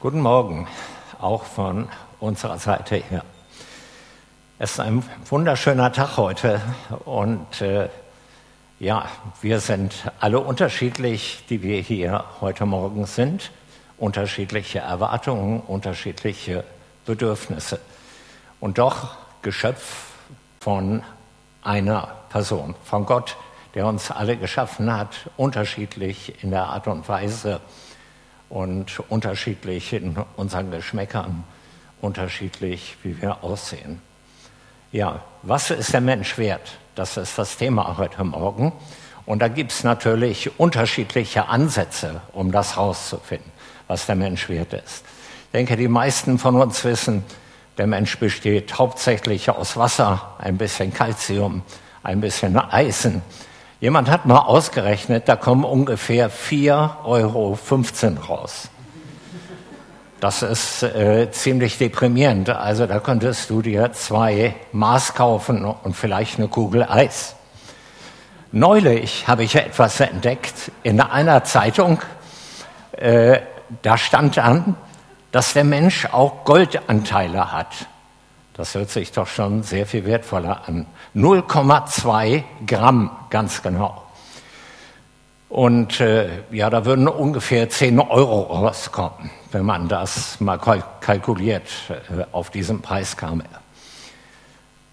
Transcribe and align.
Guten 0.00 0.20
Morgen, 0.20 0.68
auch 1.20 1.42
von 1.42 1.88
unserer 2.20 2.60
Seite 2.60 2.94
her. 2.94 3.24
Es 4.60 4.70
ist 4.70 4.78
ein 4.78 5.02
wunderschöner 5.28 5.92
Tag 5.92 6.16
heute 6.16 6.60
und 7.04 7.60
äh, 7.60 7.88
ja, 8.78 9.06
wir 9.42 9.58
sind 9.58 10.08
alle 10.20 10.38
unterschiedlich, 10.38 11.42
die 11.50 11.64
wir 11.64 11.80
hier 11.80 12.24
heute 12.40 12.64
Morgen 12.64 13.06
sind. 13.06 13.50
Unterschiedliche 13.96 14.78
Erwartungen, 14.78 15.62
unterschiedliche 15.62 16.62
Bedürfnisse. 17.04 17.80
Und 18.60 18.78
doch 18.78 19.16
Geschöpf 19.42 20.12
von 20.60 21.02
einer 21.64 22.06
Person, 22.28 22.76
von 22.84 23.04
Gott, 23.04 23.36
der 23.74 23.84
uns 23.86 24.12
alle 24.12 24.36
geschaffen 24.36 24.96
hat, 24.96 25.28
unterschiedlich 25.36 26.40
in 26.44 26.52
der 26.52 26.66
Art 26.66 26.86
und 26.86 27.08
Weise, 27.08 27.60
und 28.48 29.00
unterschiedlich 29.08 29.92
in 29.92 30.16
unseren 30.36 30.70
Geschmäckern, 30.70 31.44
unterschiedlich, 32.00 32.96
wie 33.02 33.20
wir 33.20 33.42
aussehen. 33.42 34.00
Ja, 34.92 35.22
was 35.42 35.70
ist 35.70 35.92
der 35.92 36.00
Mensch 36.00 36.38
wert? 36.38 36.78
Das 36.94 37.16
ist 37.16 37.38
das 37.38 37.56
Thema 37.56 37.96
heute 37.98 38.24
Morgen. 38.24 38.72
Und 39.26 39.40
da 39.40 39.48
gibt 39.48 39.72
es 39.72 39.84
natürlich 39.84 40.58
unterschiedliche 40.58 41.48
Ansätze, 41.48 42.22
um 42.32 42.50
das 42.50 42.76
herauszufinden, 42.76 43.52
was 43.86 44.06
der 44.06 44.16
Mensch 44.16 44.48
wert 44.48 44.72
ist. 44.72 45.04
Ich 45.44 45.52
denke, 45.52 45.76
die 45.76 45.88
meisten 45.88 46.38
von 46.38 46.56
uns 46.56 46.82
wissen, 46.84 47.24
der 47.76 47.86
Mensch 47.86 48.18
besteht 48.18 48.78
hauptsächlich 48.78 49.50
aus 49.50 49.76
Wasser, 49.76 50.34
ein 50.38 50.56
bisschen 50.56 50.92
Kalzium, 50.92 51.62
ein 52.02 52.20
bisschen 52.20 52.56
Eisen, 52.56 53.22
Jemand 53.80 54.10
hat 54.10 54.26
mal 54.26 54.40
ausgerechnet, 54.40 55.28
da 55.28 55.36
kommen 55.36 55.62
ungefähr 55.62 56.32
4,15 56.32 57.04
Euro 57.04 57.56
raus. 58.28 58.70
Das 60.18 60.42
ist 60.42 60.82
äh, 60.82 61.30
ziemlich 61.30 61.78
deprimierend. 61.78 62.50
Also 62.50 62.86
da 62.86 62.98
könntest 62.98 63.50
du 63.50 63.62
dir 63.62 63.92
zwei 63.92 64.56
Maß 64.72 65.14
kaufen 65.14 65.64
und 65.64 65.94
vielleicht 65.94 66.38
eine 66.38 66.48
Kugel 66.48 66.82
Eis. 66.82 67.36
Neulich 68.50 69.28
habe 69.28 69.44
ich 69.44 69.54
etwas 69.54 70.00
entdeckt 70.00 70.72
in 70.82 71.00
einer 71.00 71.44
Zeitung. 71.44 72.00
Äh, 72.92 73.40
da 73.82 73.96
stand 73.96 74.38
an, 74.38 74.74
dass 75.30 75.52
der 75.52 75.62
Mensch 75.62 76.06
auch 76.06 76.44
Goldanteile 76.44 77.52
hat. 77.52 77.86
Das 78.58 78.74
hört 78.74 78.90
sich 78.90 79.12
doch 79.12 79.28
schon 79.28 79.62
sehr 79.62 79.86
viel 79.86 80.04
wertvoller 80.04 80.66
an. 80.66 80.86
0,2 81.14 82.42
Gramm, 82.66 83.16
ganz 83.30 83.62
genau. 83.62 84.02
Und 85.48 86.00
äh, 86.00 86.28
ja, 86.50 86.68
da 86.68 86.84
würden 86.84 87.06
ungefähr 87.06 87.70
10 87.70 88.00
Euro 88.00 88.42
rauskommen, 88.42 89.30
wenn 89.52 89.64
man 89.64 89.86
das 89.86 90.40
mal 90.40 90.58
kalkuliert 90.58 91.68
äh, 91.88 92.24
auf 92.32 92.50
diesem 92.50 92.82
Preis 92.82 93.16
kam. 93.16 93.44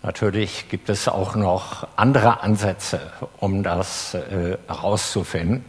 Natürlich 0.03 0.69
gibt 0.69 0.89
es 0.89 1.07
auch 1.07 1.33
noch 1.33 1.87
andere 1.95 2.43
Ansätze, 2.43 2.99
um 3.39 3.63
das 3.63 4.13
äh, 4.13 4.59
herauszufinden. 4.67 5.65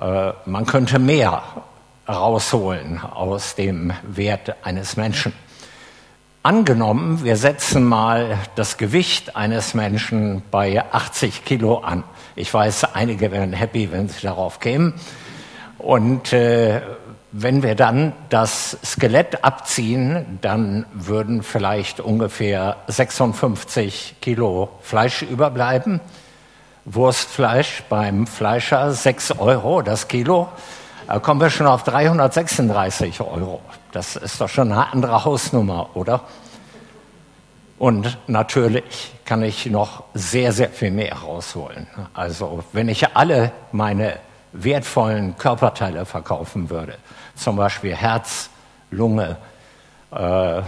Äh, 0.00 0.32
man 0.46 0.66
könnte 0.66 0.98
mehr 0.98 1.44
rausholen 2.08 3.00
aus 3.00 3.54
dem 3.54 3.92
Wert 4.02 4.56
eines 4.64 4.96
Menschen. 4.96 5.32
Angenommen, 6.46 7.24
wir 7.24 7.38
setzen 7.38 7.84
mal 7.84 8.36
das 8.54 8.76
Gewicht 8.76 9.34
eines 9.34 9.72
Menschen 9.72 10.42
bei 10.50 10.84
80 10.92 11.42
Kilo 11.46 11.78
an. 11.78 12.04
Ich 12.36 12.52
weiß, 12.52 12.94
einige 12.94 13.32
wären 13.32 13.54
happy, 13.54 13.90
wenn 13.90 14.10
sie 14.10 14.20
darauf 14.20 14.60
kämen. 14.60 14.92
Und 15.78 16.34
äh, 16.34 16.82
wenn 17.32 17.62
wir 17.62 17.74
dann 17.74 18.12
das 18.28 18.76
Skelett 18.84 19.42
abziehen, 19.42 20.38
dann 20.42 20.84
würden 20.92 21.42
vielleicht 21.42 22.00
ungefähr 22.00 22.76
56 22.88 24.16
Kilo 24.20 24.68
Fleisch 24.82 25.22
überbleiben. 25.22 26.02
Wurstfleisch 26.84 27.84
beim 27.88 28.26
Fleischer 28.26 28.92
6 28.92 29.38
Euro 29.38 29.80
das 29.80 30.08
Kilo. 30.08 30.50
Da 31.06 31.20
kommen 31.20 31.40
wir 31.40 31.48
schon 31.48 31.66
auf 31.66 31.84
336 31.84 33.22
Euro. 33.22 33.62
Das 33.94 34.16
ist 34.16 34.40
doch 34.40 34.48
schon 34.48 34.72
eine 34.72 34.92
andere 34.92 35.24
Hausnummer, 35.24 35.90
oder? 35.94 36.22
Und 37.78 38.18
natürlich 38.26 39.12
kann 39.24 39.40
ich 39.44 39.66
noch 39.66 40.02
sehr, 40.14 40.50
sehr 40.50 40.68
viel 40.70 40.90
mehr 40.90 41.14
rausholen. 41.14 41.86
Also 42.12 42.64
wenn 42.72 42.88
ich 42.88 43.16
alle 43.16 43.52
meine 43.70 44.18
wertvollen 44.52 45.36
Körperteile 45.36 46.06
verkaufen 46.06 46.70
würde, 46.70 46.98
zum 47.36 47.54
Beispiel 47.54 47.94
Herz, 47.94 48.50
Lunge, 48.90 49.36
äh, 50.10 50.62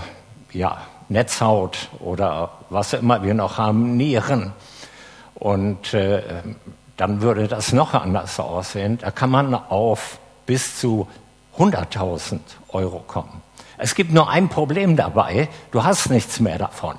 ja, 0.53 0.79
Netzhaut 1.09 1.89
oder 1.99 2.53
was 2.71 2.93
immer 2.93 3.25
wir 3.25 3.35
noch 3.35 3.59
haben, 3.59 3.97
Nieren, 3.97 4.53
und 5.35 5.95
äh, 5.95 6.23
dann 6.97 7.23
würde 7.23 7.49
das 7.49 7.73
noch 7.73 7.93
anders 7.93 8.39
aussehen. 8.39 8.99
Da 8.99 9.11
kann 9.11 9.31
man 9.31 9.53
auf 9.53 10.21
bis 10.47 10.79
zu 10.79 11.09
100.000 11.59 12.41
Euro 12.69 13.01
kommen. 13.07 13.43
Es 13.79 13.95
gibt 13.95 14.13
nur 14.13 14.31
ein 14.31 14.49
Problem 14.49 14.97
dabei, 14.97 15.49
du 15.71 15.85
hast 15.85 16.11
nichts 16.11 16.41
mehr 16.41 16.59
davon. 16.59 16.97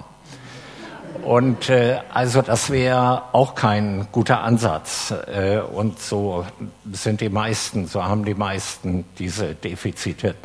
Und 1.23 1.69
äh, 1.69 1.99
also 2.13 2.41
das 2.41 2.69
wäre 2.69 3.23
auch 3.33 3.55
kein 3.55 4.07
guter 4.11 4.41
Ansatz. 4.43 5.11
Äh, 5.11 5.57
und 5.59 5.99
so 5.99 6.45
sind 6.91 7.21
die 7.21 7.29
meisten, 7.29 7.87
so 7.87 8.03
haben 8.03 8.23
die 8.23 8.35
meisten 8.35 9.03
diese 9.17 9.55
Defizite 9.55 10.35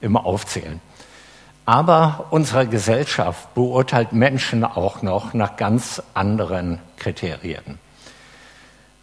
im 0.00 0.16
Aufzählen. 0.16 0.80
Aber 1.64 2.26
unsere 2.30 2.66
Gesellschaft 2.66 3.54
beurteilt 3.54 4.12
Menschen 4.12 4.64
auch 4.64 5.02
noch 5.02 5.34
nach 5.34 5.56
ganz 5.56 6.02
anderen 6.14 6.78
Kriterien. 6.96 7.78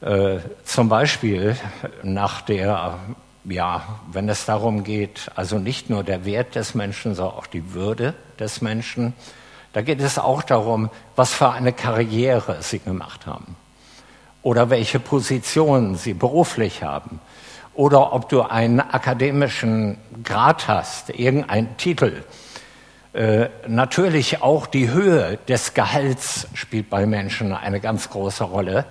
Äh, 0.01 0.39
zum 0.63 0.89
Beispiel 0.89 1.57
nach 2.03 2.41
der 2.41 2.97
ja, 3.51 3.99
wenn 4.11 4.29
es 4.29 4.45
darum 4.45 4.83
geht, 4.83 5.31
also 5.35 5.59
nicht 5.59 5.89
nur 5.89 6.03
der 6.03 6.25
Wert 6.25 6.55
des 6.55 6.75
Menschen, 6.75 7.15
sondern 7.15 7.35
auch 7.35 7.47
die 7.47 7.73
Würde 7.73 8.13
des 8.39 8.61
Menschen, 8.61 9.13
da 9.73 9.81
geht 9.81 10.01
es 10.01 10.17
auch 10.17 10.41
darum, 10.41 10.89
was 11.15 11.33
für 11.33 11.49
eine 11.49 11.73
Karriere 11.73 12.57
sie 12.61 12.79
gemacht 12.79 13.27
haben 13.27 13.55
oder 14.41 14.69
welche 14.69 14.99
Positionen 14.99 15.95
sie 15.95 16.13
beruflich 16.13 16.83
haben 16.83 17.19
oder 17.75 18.13
ob 18.13 18.29
du 18.29 18.41
einen 18.41 18.79
akademischen 18.79 19.97
Grad 20.23 20.67
hast, 20.67 21.11
irgendeinen 21.11 21.77
Titel. 21.77 22.23
Äh, 23.13 23.49
natürlich 23.67 24.41
auch 24.41 24.67
die 24.67 24.89
Höhe 24.89 25.37
des 25.47 25.73
Gehalts 25.73 26.47
spielt 26.53 26.89
bei 26.89 27.05
Menschen 27.05 27.53
eine 27.53 27.79
ganz 27.79 28.09
große 28.09 28.43
Rolle 28.43 28.85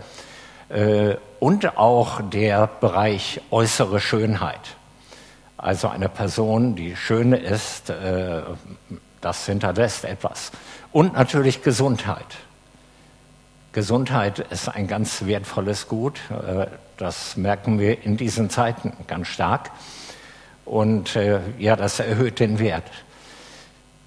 und 1.40 1.78
auch 1.78 2.20
der 2.20 2.66
Bereich 2.66 3.40
äußere 3.50 4.00
Schönheit. 4.00 4.76
Also 5.58 5.88
eine 5.88 6.08
Person, 6.08 6.76
die 6.76 6.94
schön 6.94 7.32
ist, 7.32 7.90
äh, 7.90 8.42
das 9.20 9.44
hinterlässt 9.44 10.04
etwas. 10.04 10.52
Und 10.92 11.14
natürlich 11.14 11.62
Gesundheit. 11.62 12.36
Gesundheit 13.72 14.38
ist 14.38 14.68
ein 14.68 14.86
ganz 14.86 15.26
wertvolles 15.26 15.88
Gut. 15.88 16.20
Äh, 16.30 16.66
das 16.96 17.36
merken 17.36 17.80
wir 17.80 18.04
in 18.04 18.16
diesen 18.16 18.50
Zeiten 18.50 18.92
ganz 19.08 19.26
stark. 19.28 19.70
Und 20.64 21.18
ja, 21.58 21.76
das 21.76 21.98
erhöht 21.98 22.40
den 22.40 22.58
Wert. 22.58 22.84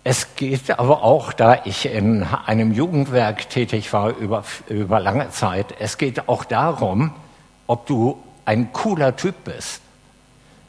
Es 0.04 0.36
geht 0.36 0.80
aber 0.80 1.04
auch, 1.04 1.32
da 1.32 1.62
ich 1.66 1.86
in 1.86 2.24
einem 2.24 2.72
Jugendwerk 2.72 3.50
tätig 3.50 3.94
war 3.94 4.16
über, 4.16 4.44
über 4.68 5.00
lange 5.00 5.30
Zeit, 5.30 5.76
es 5.80 6.00
geht 6.00 6.28
auch 6.28 6.44
darum, 6.44 7.14
ob 7.68 7.86
du 7.86 8.22
ein 8.46 8.74
cooler 8.74 9.16
Typ 9.16 9.44
bist. 9.44 9.82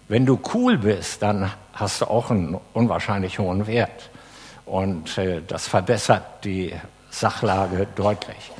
Wenn 0.08 0.26
du 0.26 0.38
cool 0.52 0.76
bist, 0.76 1.22
dann 1.22 1.50
hast 1.72 2.02
du 2.02 2.10
auch 2.10 2.30
einen 2.30 2.60
unwahrscheinlich 2.74 3.38
hohen 3.38 3.66
Wert. 3.66 4.10
Und 4.66 5.16
äh, 5.16 5.40
das 5.46 5.66
verbessert 5.66 6.44
die 6.44 6.74
Sachlage 7.10 7.86
deutlich. 7.96 8.52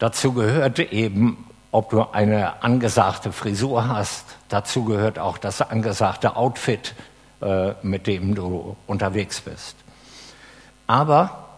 Dazu 0.00 0.32
gehört 0.32 0.80
eben, 0.80 1.46
ob 1.70 1.90
du 1.90 2.02
eine 2.12 2.62
angesagte 2.62 3.32
Frisur 3.32 3.88
hast. 3.88 4.24
Dazu 4.48 4.84
gehört 4.84 5.18
auch 5.20 5.38
das 5.38 5.62
angesagte 5.62 6.36
Outfit, 6.36 6.94
mit 7.82 8.06
dem 8.06 8.34
du 8.34 8.76
unterwegs 8.86 9.40
bist. 9.40 9.76
Aber 10.86 11.48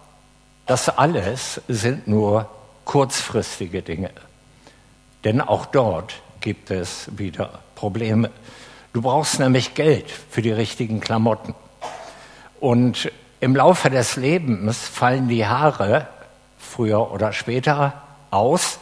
das 0.67 0.89
alles 0.89 1.61
sind 1.69 2.09
nur 2.09 2.49
kurzfristige 2.85 3.83
Dinge. 3.83 4.11
Denn 5.25 5.41
auch 5.41 5.67
dort 5.67 6.15
gibt 6.41 6.71
es 6.71 7.09
wieder 7.17 7.61
Probleme. 7.75 8.31
Du 8.93 9.03
brauchst 9.03 9.39
nämlich 9.39 9.75
Geld 9.75 10.11
für 10.11 10.43
die 10.43 10.53
richtigen 10.53 11.01
Klamotten. 11.01 11.55
Und 12.61 13.13
im 13.41 13.55
Laufe 13.55 13.91
des 13.91 14.17
Lebens 14.17 14.79
fallen 14.79 15.29
die 15.29 15.47
Haare 15.47 16.07
früher 16.59 17.13
oder 17.13 17.33
später 17.33 18.03
aus 18.31 18.79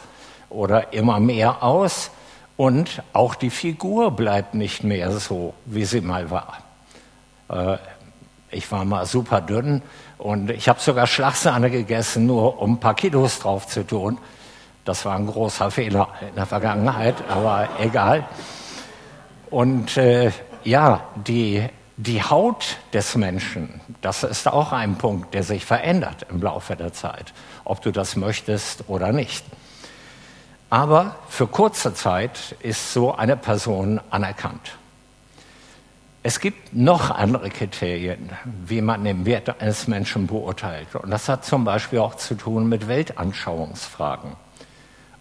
oder 0.49 0.93
immer 0.93 1.19
mehr 1.19 1.63
aus 1.63 2.11
und 2.57 3.03
auch 3.13 3.35
die 3.35 3.49
Figur 3.49 4.11
bleibt 4.11 4.53
nicht 4.53 4.83
mehr 4.83 5.11
so, 5.11 5.53
wie 5.65 5.85
sie 5.85 6.01
mal 6.01 6.29
war. 6.29 6.64
Äh, 7.49 7.77
ich 8.51 8.71
war 8.71 8.85
mal 8.85 9.05
super 9.05 9.41
dünn 9.41 9.81
und 10.17 10.49
ich 10.49 10.69
habe 10.69 10.79
sogar 10.79 11.07
Schlagsahne 11.07 11.69
gegessen, 11.69 12.25
nur 12.25 12.61
um 12.61 12.73
ein 12.73 12.79
paar 12.79 12.93
Kilos 12.93 13.39
drauf 13.39 13.67
zu 13.67 13.85
tun. 13.85 14.17
Das 14.85 15.03
war 15.03 15.15
ein 15.15 15.27
großer 15.27 15.71
Fehler 15.71 16.09
in 16.21 16.35
der 16.35 16.45
Vergangenheit, 16.45 17.15
aber 17.29 17.67
egal. 17.79 18.23
Und 19.49 19.97
äh, 19.97 20.31
ja, 20.63 21.01
die, 21.15 21.67
die 21.97 22.23
Haut 22.23 22.77
des 22.93 23.15
Menschen, 23.15 23.81
das 24.01 24.23
ist 24.23 24.47
auch 24.47 24.71
ein 24.71 24.97
Punkt, 24.97 25.33
der 25.33 25.43
sich 25.43 25.65
verändert 25.65 26.27
im 26.29 26.41
Laufe 26.41 26.75
der 26.75 26.93
Zeit, 26.93 27.33
ob 27.63 27.81
du 27.81 27.91
das 27.91 28.15
möchtest 28.15 28.85
oder 28.87 29.11
nicht. 29.11 29.43
Aber 30.69 31.15
für 31.29 31.47
kurze 31.47 31.93
Zeit 31.93 32.55
ist 32.59 32.93
so 32.93 33.15
eine 33.15 33.37
Person 33.37 34.01
anerkannt. 34.09 34.77
Es 36.27 36.39
gibt 36.39 36.73
noch 36.73 37.11
andere 37.11 37.51
Kriterien, 37.51 38.31
wie 38.65 38.81
man 38.81 39.03
den 39.03 39.27
Wert 39.27 39.61
eines 39.61 39.87
Menschen 39.87 40.25
beurteilt. 40.25 40.95
Und 40.95 41.11
das 41.11 41.29
hat 41.29 41.45
zum 41.45 41.65
Beispiel 41.65 41.99
auch 41.99 42.15
zu 42.15 42.33
tun 42.33 42.67
mit 42.67 42.87
Weltanschauungsfragen 42.87 44.31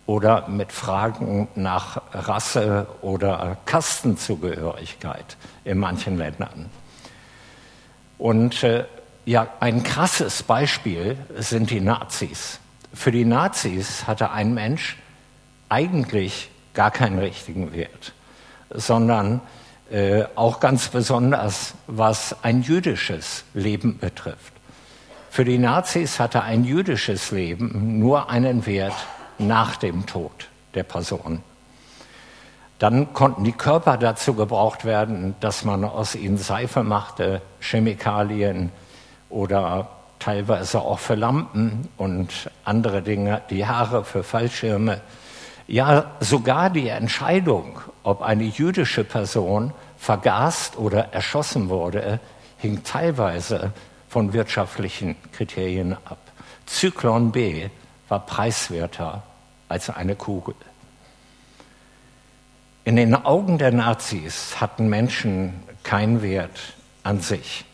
oder 0.07 0.49
mit 0.49 0.73
Fragen 0.73 1.49
nach 1.57 2.01
Rasse 2.15 2.87
oder 3.03 3.59
Kastenzugehörigkeit 3.67 5.37
in 5.65 5.77
manchen 5.77 6.17
Ländern. 6.17 6.71
Und 8.17 8.63
äh, 8.63 8.87
ja, 9.27 9.49
ein 9.61 9.83
krasses 9.83 10.43
Beispiel 10.43 11.19
sind 11.37 11.69
die 11.69 11.83
Nazis. 11.83 12.61
Für 12.95 13.13
die 13.13 13.27
Nazis 13.27 14.07
hatte 14.07 14.31
ein 14.31 14.55
Mensch 14.55 14.97
eigentlich 15.69 16.49
gar 16.73 16.91
keinen 16.91 17.19
richtigen 17.19 17.75
Wert, 17.75 18.15
sondern 18.71 19.43
äh, 19.91 20.25
auch 20.35 20.61
ganz 20.61 20.89
besonders, 20.89 21.75
was 21.87 22.37
ein 22.43 22.63
jüdisches 22.63 23.45
Leben 23.55 23.99
betrifft. 23.99 24.53
Für 25.31 25.45
die 25.45 25.59
Nazis 25.59 26.21
hatte 26.21 26.43
ein 26.43 26.65
jüdisches 26.65 27.31
Leben 27.33 27.99
nur 27.99 28.31
einen 28.31 28.67
Wert 28.67 28.95
nach 29.39 29.77
dem 29.77 30.07
Tod 30.07 30.49
der 30.75 30.85
Person. 30.85 31.43
Dann 32.79 33.13
konnten 33.13 33.45
die 33.45 33.53
Körper 33.53 33.97
dazu 33.97 34.35
gebraucht 34.35 34.85
werden, 34.85 35.35
dass 35.41 35.65
man 35.65 35.85
aus 35.85 36.15
ihnen 36.15 36.39
Seife 36.39 36.83
machte, 36.83 37.41
Chemikalien 37.61 38.71
oder 39.29 39.89
teilweise 40.19 40.81
auch 40.81 40.99
für 40.99 41.15
Lampen 41.15 41.89
und 41.97 42.51
andere 42.65 43.03
Dinge, 43.03 43.43
die 43.51 43.67
Haare 43.67 44.05
für 44.05 44.23
Fallschirme. 44.23 45.01
Ja, 45.67 46.13
sogar 46.21 46.71
die 46.71 46.89
Entscheidung, 46.89 47.81
ob 48.05 48.23
eine 48.23 48.45
jüdische 48.45 49.03
Person 49.03 49.73
vergast 49.99 50.77
oder 50.77 51.13
erschossen 51.13 51.69
wurde, 51.69 52.21
hing 52.59 52.85
teilweise 52.85 53.73
von 54.09 54.33
wirtschaftlichen 54.33 55.17
Kriterien 55.33 55.95
ab. 56.05 56.19
Zyklon 56.67 57.33
B 57.33 57.69
war 58.09 58.21
preiswerter 58.21 59.23
als 59.69 59.91
eine 59.91 60.15
Kugel. 60.15 60.55
In 62.85 62.97
den 62.97 63.15
Augen 63.15 63.59
der 63.59 63.73
Nazis 63.73 64.61
hatten 64.61 64.89
Menschen 64.89 65.63
keinen 65.83 66.23
Wert 66.23 66.75
an 67.03 67.21
sich, 67.21 67.65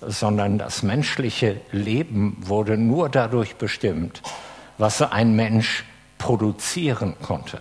sondern 0.00 0.58
das 0.58 0.82
menschliche 0.82 1.60
Leben 1.70 2.36
wurde 2.40 2.76
nur 2.76 3.08
dadurch 3.08 3.56
bestimmt, 3.56 4.22
was 4.76 5.00
ein 5.02 5.36
Mensch 5.36 5.84
produzieren 6.18 7.14
konnte. 7.22 7.60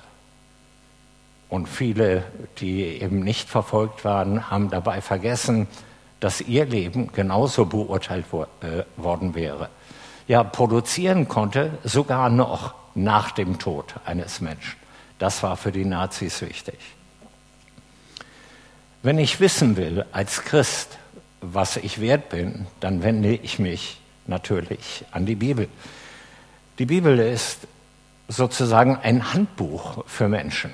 Und 1.50 1.68
viele, 1.68 2.24
die 2.60 2.84
eben 2.84 3.22
nicht 3.22 3.50
verfolgt 3.50 4.06
waren, 4.06 4.50
haben 4.52 4.70
dabei 4.70 5.02
vergessen, 5.02 5.68
dass 6.20 6.42
ihr 6.42 6.66
Leben 6.66 7.12
genauso 7.12 7.66
beurteilt 7.66 8.26
wo, 8.32 8.44
äh, 8.44 8.84
worden 8.98 9.36
wäre. 9.36 9.70
Ja, 10.28 10.44
produzieren 10.44 11.28
konnte 11.28 11.78
sogar 11.84 12.30
noch 12.30 12.76
nach 12.94 13.32
dem 13.32 13.58
Tod 13.58 13.96
eines 14.06 14.42
Menschen. 14.42 14.78
Das 15.18 15.42
war 15.42 15.58
für 15.58 15.72
die 15.72 15.86
Nazis 15.86 16.42
wichtig. 16.42 16.78
Wenn 19.02 19.18
ich 19.18 19.40
wissen 19.40 19.76
will 19.76 20.06
als 20.12 20.44
Christ, 20.44 20.98
was 21.42 21.78
ich 21.78 22.02
wert 22.02 22.30
bin, 22.30 22.68
dann 22.80 23.02
wende 23.02 23.34
ich 23.34 23.60
mich 23.60 24.00
natürlich 24.28 25.06
an 25.12 25.26
die 25.26 25.36
Bibel. 25.36 25.68
Die 26.80 26.86
Bibel 26.86 27.18
ist 27.20 27.60
sozusagen 28.30 28.96
ein 28.96 29.34
Handbuch 29.34 30.06
für 30.06 30.30
Menschen. 30.30 30.72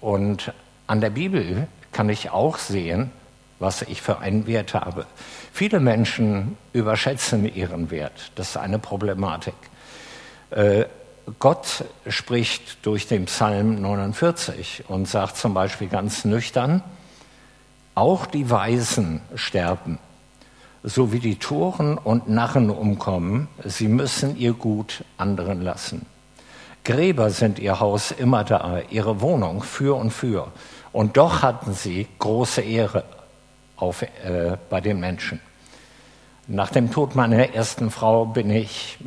Und 0.00 0.52
an 0.86 1.00
der 1.00 1.10
Bibel 1.10 1.66
kann 1.90 2.08
ich 2.10 2.30
auch 2.30 2.58
sehen, 2.58 3.10
was 3.58 3.82
ich 3.82 4.02
für 4.02 4.20
einen 4.20 4.46
Wert 4.46 4.74
habe. 4.74 5.06
Viele 5.52 5.80
Menschen 5.80 6.56
überschätzen 6.72 7.52
ihren 7.52 7.90
Wert. 7.90 8.30
Das 8.36 8.50
ist 8.50 8.56
eine 8.56 8.78
Problematik. 8.78 9.54
Äh, 10.50 10.84
Gott 11.38 11.84
spricht 12.06 12.86
durch 12.86 13.06
den 13.06 13.24
Psalm 13.24 13.80
49 13.80 14.84
und 14.88 15.08
sagt 15.08 15.36
zum 15.36 15.54
Beispiel 15.54 15.88
ganz 15.88 16.24
nüchtern, 16.24 16.82
auch 17.94 18.26
die 18.26 18.48
Weisen 18.48 19.20
sterben, 19.34 19.98
so 20.84 21.12
wie 21.12 21.18
die 21.18 21.36
Toren 21.36 21.98
und 21.98 22.28
Narren 22.28 22.70
umkommen, 22.70 23.48
sie 23.64 23.88
müssen 23.88 24.36
ihr 24.36 24.52
Gut 24.52 25.04
anderen 25.16 25.60
lassen. 25.62 26.06
Gräber 26.84 27.30
sind 27.30 27.58
ihr 27.58 27.80
Haus 27.80 28.10
immer 28.12 28.44
da, 28.44 28.80
ihre 28.90 29.20
Wohnung 29.20 29.62
für 29.62 29.96
und 29.96 30.10
für. 30.10 30.48
Und 30.92 31.16
doch 31.16 31.42
hatten 31.42 31.74
sie 31.74 32.06
große 32.18 32.62
Ehre 32.62 33.04
auf, 33.76 34.02
äh, 34.02 34.56
bei 34.70 34.80
den 34.80 35.00
Menschen. 35.00 35.40
Nach 36.46 36.70
dem 36.70 36.90
Tod 36.90 37.14
meiner 37.14 37.54
ersten 37.54 37.90
Frau 37.90 38.24
bin 38.24 38.50
ich 38.50 38.98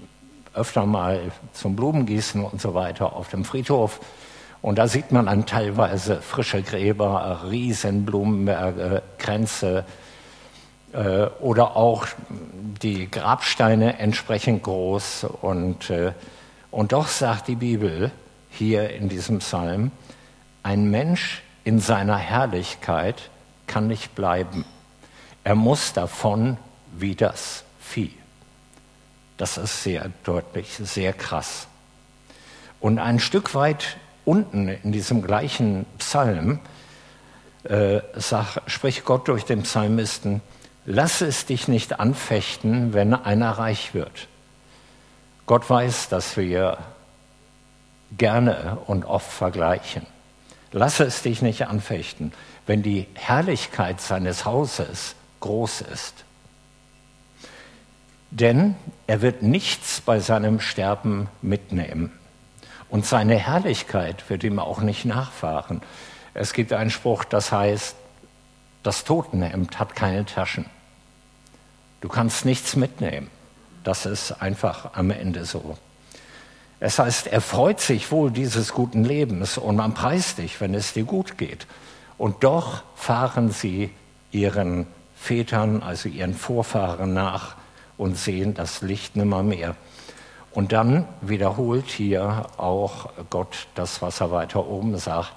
öfter 0.53 0.85
mal 0.85 1.31
zum 1.53 1.75
Blumengießen 1.75 2.43
und 2.43 2.61
so 2.61 2.73
weiter 2.73 3.13
auf 3.13 3.29
dem 3.29 3.45
Friedhof. 3.45 3.99
Und 4.61 4.77
da 4.77 4.87
sieht 4.87 5.11
man 5.11 5.25
dann 5.25 5.45
teilweise 5.45 6.21
frische 6.21 6.61
Gräber, 6.61 7.41
Riesenblumenberge, 7.49 9.01
Kränze 9.17 9.85
äh, 10.93 11.25
oder 11.39 11.75
auch 11.75 12.05
die 12.81 13.09
Grabsteine 13.09 13.97
entsprechend 13.97 14.63
groß 14.63 15.25
und 15.41 15.89
äh, 15.89 16.11
und 16.71 16.93
doch 16.93 17.07
sagt 17.07 17.47
die 17.47 17.55
Bibel 17.55 18.11
hier 18.49 18.89
in 18.89 19.09
diesem 19.09 19.39
Psalm, 19.39 19.91
ein 20.63 20.89
Mensch 20.89 21.43
in 21.63 21.79
seiner 21.79 22.17
Herrlichkeit 22.17 23.29
kann 23.67 23.87
nicht 23.87 24.15
bleiben. 24.15 24.65
Er 25.43 25.55
muss 25.55 25.93
davon 25.93 26.57
wie 26.97 27.15
das 27.15 27.63
Vieh. 27.79 28.13
Das 29.37 29.57
ist 29.57 29.83
sehr 29.83 30.11
deutlich, 30.23 30.79
sehr 30.81 31.13
krass. 31.13 31.67
Und 32.79 32.99
ein 32.99 33.19
Stück 33.19 33.53
weit 33.55 33.97
unten 34.25 34.67
in 34.67 34.91
diesem 34.91 35.21
gleichen 35.21 35.85
Psalm 35.97 36.59
äh, 37.63 38.01
sag, 38.15 38.61
spricht 38.67 39.05
Gott 39.05 39.27
durch 39.27 39.45
den 39.45 39.63
Psalmisten, 39.63 40.41
lass 40.85 41.21
es 41.21 41.45
dich 41.45 41.67
nicht 41.67 41.99
anfechten, 41.99 42.93
wenn 42.93 43.13
einer 43.13 43.51
reich 43.51 43.93
wird. 43.93 44.27
Gott 45.45 45.69
weiß, 45.69 46.09
dass 46.09 46.37
wir 46.37 46.77
gerne 48.17 48.77
und 48.87 49.05
oft 49.05 49.31
vergleichen. 49.31 50.05
Lasse 50.71 51.03
es 51.03 51.21
dich 51.21 51.41
nicht 51.41 51.67
anfechten, 51.67 52.33
wenn 52.65 52.81
die 52.81 53.07
Herrlichkeit 53.13 53.99
seines 53.99 54.45
Hauses 54.45 55.15
groß 55.41 55.81
ist. 55.81 56.23
Denn 58.29 58.75
er 59.07 59.21
wird 59.21 59.43
nichts 59.43 59.99
bei 59.99 60.19
seinem 60.19 60.61
Sterben 60.61 61.27
mitnehmen. 61.41 62.11
Und 62.89 63.05
seine 63.05 63.35
Herrlichkeit 63.35 64.29
wird 64.29 64.43
ihm 64.43 64.59
auch 64.59 64.79
nicht 64.79 65.05
nachfahren. 65.05 65.81
Es 66.33 66.53
gibt 66.53 66.71
einen 66.71 66.89
Spruch, 66.89 67.25
das 67.25 67.51
heißt, 67.51 67.95
das 68.83 69.03
Totenhemd 69.03 69.79
hat 69.79 69.95
keine 69.95 70.25
Taschen. 70.25 70.65
Du 71.99 72.07
kannst 72.07 72.45
nichts 72.45 72.75
mitnehmen. 72.75 73.29
Das 73.83 74.05
ist 74.05 74.41
einfach 74.41 74.93
am 74.93 75.11
Ende 75.11 75.45
so. 75.45 75.77
Es 76.79 76.97
heißt, 76.97 77.27
er 77.27 77.41
freut 77.41 77.79
sich 77.79 78.11
wohl 78.11 78.31
dieses 78.31 78.73
guten 78.73 79.03
Lebens 79.03 79.57
und 79.57 79.75
man 79.75 79.93
preist 79.93 80.39
dich, 80.39 80.59
wenn 80.61 80.73
es 80.73 80.93
dir 80.93 81.03
gut 81.03 81.37
geht. 81.37 81.67
Und 82.17 82.43
doch 82.43 82.83
fahren 82.95 83.51
sie 83.51 83.91
ihren 84.31 84.87
Vätern, 85.15 85.83
also 85.83 86.09
ihren 86.09 86.33
Vorfahren 86.33 87.13
nach 87.13 87.55
und 87.97 88.17
sehen 88.17 88.55
das 88.55 88.81
Licht 88.81 89.15
nimmer 89.15 89.43
mehr. 89.43 89.75
Und 90.51 90.71
dann 90.71 91.07
wiederholt 91.21 91.87
hier 91.87 92.47
auch 92.57 93.09
Gott 93.29 93.67
das, 93.75 94.01
was 94.01 94.19
er 94.19 94.31
weiter 94.31 94.65
oben 94.65 94.97
sagt. 94.97 95.33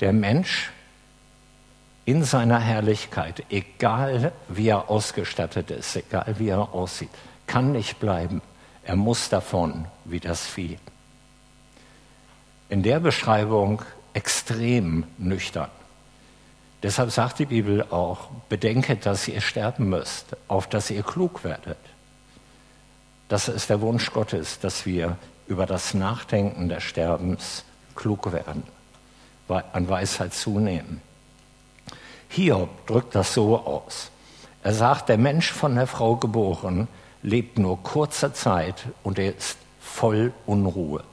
Der 0.00 0.12
Mensch 0.12 0.70
in 2.04 2.24
seiner 2.24 2.60
Herrlichkeit, 2.60 3.44
egal 3.50 4.32
wie 4.48 4.68
er 4.68 4.90
ausgestattet 4.90 5.70
ist, 5.70 5.96
egal 5.96 6.34
wie 6.38 6.48
er 6.48 6.74
aussieht, 6.74 7.10
kann 7.46 7.72
nicht 7.72 7.98
bleiben. 7.98 8.42
Er 8.84 8.96
muss 8.96 9.28
davon 9.30 9.86
wie 10.04 10.20
das 10.20 10.46
Vieh. 10.46 10.78
In 12.68 12.82
der 12.82 13.00
Beschreibung 13.00 13.82
extrem 14.12 15.04
nüchtern. 15.18 15.70
Deshalb 16.82 17.10
sagt 17.10 17.38
die 17.38 17.46
Bibel 17.46 17.82
auch, 17.82 18.28
bedenket, 18.50 19.06
dass 19.06 19.26
ihr 19.26 19.40
sterben 19.40 19.88
müsst, 19.88 20.36
auf 20.48 20.68
dass 20.68 20.90
ihr 20.90 21.02
klug 21.02 21.42
werdet. 21.42 21.78
Das 23.28 23.48
ist 23.48 23.70
der 23.70 23.80
Wunsch 23.80 24.12
Gottes, 24.12 24.60
dass 24.60 24.84
wir 24.84 25.16
über 25.46 25.64
das 25.64 25.94
Nachdenken 25.94 26.68
des 26.68 26.82
Sterbens 26.82 27.64
klug 27.94 28.32
werden, 28.32 28.64
an 29.48 29.88
Weisheit 29.88 30.34
zunehmen. 30.34 31.00
Hiob 32.34 32.86
drückt 32.86 33.14
das 33.14 33.32
so 33.32 33.56
aus. 33.56 34.10
Er 34.64 34.74
sagt, 34.74 35.08
der 35.08 35.18
Mensch 35.18 35.52
von 35.52 35.76
der 35.76 35.86
Frau 35.86 36.16
geboren 36.16 36.88
lebt 37.22 37.60
nur 37.60 37.80
kurze 37.82 38.32
Zeit 38.32 38.86
und 39.04 39.20
er 39.20 39.36
ist 39.36 39.56
voll 39.80 40.32
Unruhe. 40.44 41.04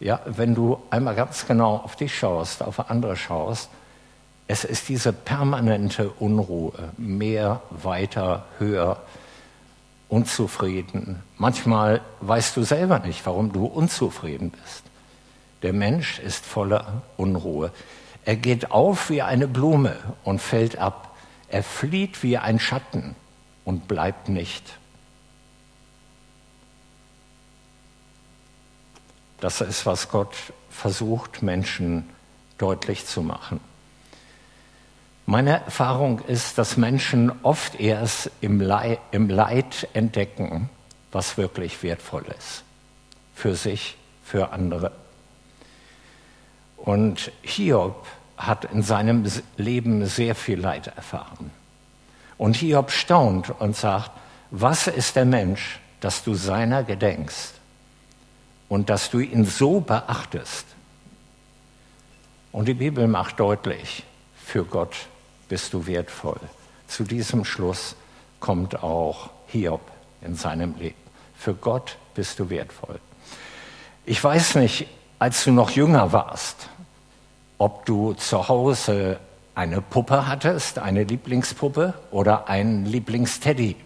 Ja, 0.00 0.20
wenn 0.26 0.56
du 0.56 0.82
einmal 0.90 1.14
ganz 1.14 1.46
genau 1.46 1.76
auf 1.76 1.94
dich 1.94 2.18
schaust, 2.18 2.62
auf 2.62 2.90
andere 2.90 3.16
schaust, 3.16 3.70
es 4.48 4.64
ist 4.64 4.88
diese 4.88 5.12
permanente 5.12 6.10
Unruhe, 6.18 6.92
mehr, 6.96 7.62
weiter, 7.70 8.46
höher, 8.58 9.00
unzufrieden. 10.08 11.22
Manchmal 11.38 12.00
weißt 12.20 12.56
du 12.56 12.64
selber 12.64 12.98
nicht, 12.98 13.24
warum 13.26 13.52
du 13.52 13.64
unzufrieden 13.64 14.50
bist. 14.50 14.82
Der 15.62 15.72
Mensch 15.72 16.18
ist 16.18 16.44
voller 16.44 17.02
Unruhe. 17.16 17.70
Er 18.24 18.36
geht 18.36 18.70
auf 18.70 19.10
wie 19.10 19.22
eine 19.22 19.46
Blume 19.46 19.96
und 20.24 20.40
fällt 20.40 20.78
ab. 20.78 21.14
Er 21.48 21.62
flieht 21.62 22.22
wie 22.22 22.38
ein 22.38 22.58
Schatten 22.58 23.14
und 23.64 23.86
bleibt 23.86 24.28
nicht. 24.28 24.78
Das 29.40 29.60
ist, 29.60 29.84
was 29.84 30.08
Gott 30.08 30.34
versucht, 30.70 31.42
Menschen 31.42 32.08
deutlich 32.56 33.04
zu 33.04 33.22
machen. 33.22 33.60
Meine 35.26 35.64
Erfahrung 35.64 36.20
ist, 36.20 36.58
dass 36.58 36.76
Menschen 36.76 37.32
oft 37.42 37.78
erst 37.80 38.30
im 38.40 38.60
Leid, 38.60 39.00
im 39.10 39.28
Leid 39.28 39.88
entdecken, 39.92 40.70
was 41.12 41.36
wirklich 41.36 41.82
wertvoll 41.82 42.24
ist. 42.38 42.62
Für 43.34 43.54
sich, 43.54 43.96
für 44.24 44.52
andere. 44.52 44.92
Und 46.84 47.32
Hiob 47.40 48.06
hat 48.36 48.66
in 48.66 48.82
seinem 48.82 49.24
Leben 49.56 50.04
sehr 50.04 50.34
viel 50.34 50.60
Leid 50.60 50.88
erfahren. 50.88 51.50
Und 52.36 52.56
Hiob 52.56 52.90
staunt 52.90 53.48
und 53.58 53.74
sagt, 53.74 54.10
was 54.50 54.86
ist 54.86 55.16
der 55.16 55.24
Mensch, 55.24 55.80
dass 56.00 56.24
du 56.24 56.34
seiner 56.34 56.84
gedenkst 56.84 57.54
und 58.68 58.90
dass 58.90 59.08
du 59.08 59.20
ihn 59.20 59.46
so 59.46 59.80
beachtest? 59.80 60.66
Und 62.52 62.68
die 62.68 62.74
Bibel 62.74 63.08
macht 63.08 63.40
deutlich, 63.40 64.04
für 64.36 64.66
Gott 64.66 64.94
bist 65.48 65.72
du 65.72 65.86
wertvoll. 65.86 66.40
Zu 66.86 67.04
diesem 67.04 67.46
Schluss 67.46 67.96
kommt 68.40 68.82
auch 68.82 69.30
Hiob 69.46 69.90
in 70.20 70.36
seinem 70.36 70.76
Leben. 70.76 70.96
Für 71.34 71.54
Gott 71.54 71.96
bist 72.14 72.38
du 72.38 72.50
wertvoll. 72.50 73.00
Ich 74.04 74.22
weiß 74.22 74.56
nicht, 74.56 74.86
als 75.18 75.44
du 75.44 75.52
noch 75.52 75.70
jünger 75.70 76.12
warst, 76.12 76.68
ob 77.58 77.86
du 77.86 78.14
zu 78.14 78.48
Hause 78.48 79.18
eine 79.54 79.80
Puppe 79.80 80.26
hattest, 80.26 80.78
eine 80.78 81.04
Lieblingspuppe 81.04 81.94
oder 82.10 82.48
einen 82.48 82.84
Lieblingsteddy. 82.86 83.76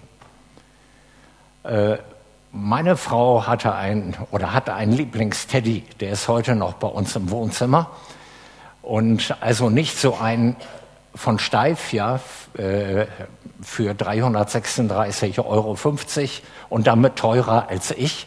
Äh, 1.64 1.98
meine 2.50 2.96
Frau 2.96 3.46
hatte 3.46 3.74
einen 3.74 4.16
oder 4.30 4.54
hatte 4.54 4.74
einen 4.74 4.92
Lieblingsteddy, 4.92 5.84
der 6.00 6.12
ist 6.12 6.28
heute 6.28 6.54
noch 6.54 6.74
bei 6.74 6.88
uns 6.88 7.14
im 7.14 7.30
Wohnzimmer. 7.30 7.90
Und 8.80 9.36
also 9.40 9.68
nicht 9.68 9.98
so 9.98 10.16
ein 10.16 10.56
von 11.14 11.38
Steif, 11.38 11.92
ja, 11.92 12.20
äh, 12.56 13.06
für 13.60 13.92
336,50 13.92 15.44
Euro 15.44 15.76
und 16.68 16.86
damit 16.86 17.16
teurer 17.16 17.68
als 17.68 17.90
ich, 17.90 18.26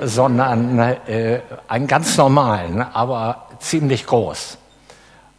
sondern 0.00 0.78
äh, 0.78 1.40
einen 1.66 1.86
ganz 1.86 2.16
normalen, 2.16 2.82
aber 2.82 3.48
ziemlich 3.64 4.06
groß. 4.06 4.58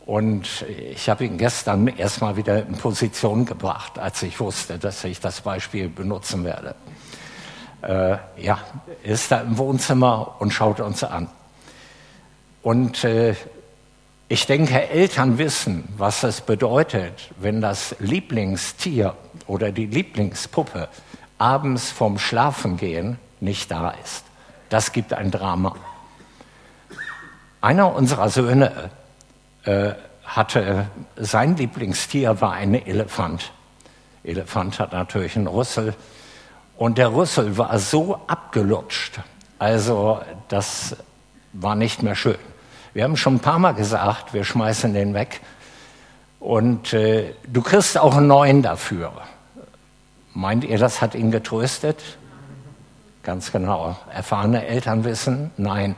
Und 0.05 0.65
ich 0.94 1.10
habe 1.10 1.25
ihn 1.25 1.38
gestern 1.38 1.88
erstmal 1.88 2.38
wieder 2.38 2.65
in 2.65 2.77
Position 2.77 3.46
gebracht, 3.46 3.98
als 3.98 4.22
ich 4.22 4.39
wusste, 4.39 4.77
dass 4.77 5.03
ich 5.03 5.20
das 5.20 5.41
Beispiel 5.41 5.89
benutzen 5.89 6.44
werde. 6.44 6.75
Äh, 7.82 8.17
ja, 8.38 8.60
ist 9.03 9.32
da 9.32 9.41
im 9.41 9.58
Wohnzimmer 9.58 10.36
und 10.39 10.51
schaut 10.51 10.79
uns 10.79 11.03
an. 11.03 11.27
Und 12.62 13.03
äh, 13.03 13.36
ich 14.27 14.46
denke, 14.48 14.89
Eltern 14.89 15.38
wissen, 15.38 15.88
was 15.98 16.24
es 16.24 16.41
bedeutet, 16.41 17.29
wenn 17.39 17.62
das 17.62 17.96
Lieblingstier 18.00 19.15
oder 19.48 19.72
die 19.72 19.86
Lieblingspuppe 19.86 20.88
abends 21.38 21.91
vom 21.91 22.17
Schlafengehen 22.17 23.20
nicht 23.39 23.70
da 23.72 23.94
ist. 24.03 24.24
Das 24.70 24.91
gibt 24.91 25.13
ein 25.13 25.32
Drama. 25.32 25.75
Einer 27.65 27.95
unserer 27.95 28.29
Söhne 28.29 28.91
äh, 29.63 29.93
hatte, 30.24 30.86
sein 31.15 31.57
Lieblingstier 31.57 32.39
war 32.39 32.51
ein 32.51 32.75
Elefant. 32.75 33.51
Elefant 34.24 34.77
hat 34.77 34.93
natürlich 34.93 35.36
einen 35.36 35.48
Rüssel. 35.48 35.95
Und 36.77 37.00
der 37.00 37.12
Rüssel 37.12 37.57
war 37.57 37.79
so 37.79 38.22
abgelutscht, 38.27 39.19
also 39.57 40.22
das 40.48 40.95
war 41.53 41.74
nicht 41.74 42.03
mehr 42.03 42.13
schön. 42.13 42.38
Wir 42.93 43.03
haben 43.03 43.17
schon 43.17 43.38
ein 43.38 43.39
paar 43.39 43.57
Mal 43.57 43.74
gesagt, 43.74 44.36
wir 44.36 44.43
schmeißen 44.43 44.93
den 44.93 45.15
weg. 45.15 45.41
Und 46.39 46.93
äh, 46.93 47.34
du 47.48 47.63
kriegst 47.63 47.98
auch 47.98 48.15
einen 48.15 48.27
neuen 48.27 48.62
dafür. 48.62 49.12
Meint 50.36 50.65
ihr, 50.65 50.77
das 50.77 51.01
hat 51.01 51.15
ihn 51.15 51.31
getröstet? 51.31 51.98
Ganz 53.24 53.51
genau. 53.51 53.98
Erfahrene 54.13 54.67
Eltern 54.67 55.03
wissen, 55.03 55.50
nein. 55.57 55.95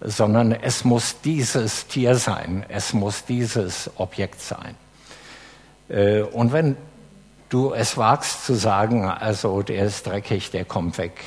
Sondern 0.00 0.52
es 0.52 0.84
muss 0.84 1.20
dieses 1.22 1.86
Tier 1.86 2.16
sein, 2.16 2.64
es 2.68 2.92
muss 2.92 3.24
dieses 3.24 3.90
Objekt 3.96 4.40
sein. 4.40 4.74
Äh, 5.88 6.22
und 6.22 6.52
wenn 6.52 6.76
du 7.48 7.72
es 7.72 7.96
wagst 7.96 8.44
zu 8.44 8.54
sagen, 8.54 9.08
also 9.08 9.62
der 9.62 9.84
ist 9.84 10.06
dreckig, 10.06 10.50
der 10.50 10.64
kommt 10.64 10.98
weg, 10.98 11.20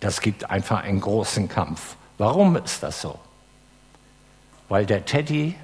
das 0.00 0.20
gibt 0.20 0.48
einfach 0.50 0.82
einen 0.82 1.00
großen 1.00 1.48
Kampf. 1.48 1.96
Warum 2.18 2.56
ist 2.56 2.82
das 2.82 3.02
so? 3.02 3.18
weil 4.68 4.86
der 4.86 5.04
Teddy 5.04 5.54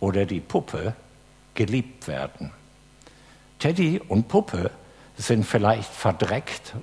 oder 0.00 0.26
die 0.26 0.40
Puppe 0.40 0.94
geliebt 1.54 2.08
werden. 2.08 2.50
Teddy 3.58 4.00
und 4.00 4.28
Puppe 4.28 4.70
sind 5.16 5.44
vielleicht 5.44 5.92
verdreckt 5.92 6.74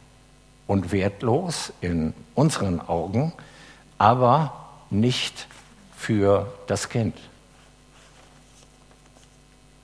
und 0.67 0.91
wertlos 0.91 1.73
in 1.81 2.13
unseren 2.35 2.79
Augen, 2.79 3.33
aber 3.97 4.68
nicht 4.89 5.47
für 5.95 6.51
das 6.67 6.89
Kind. 6.89 7.15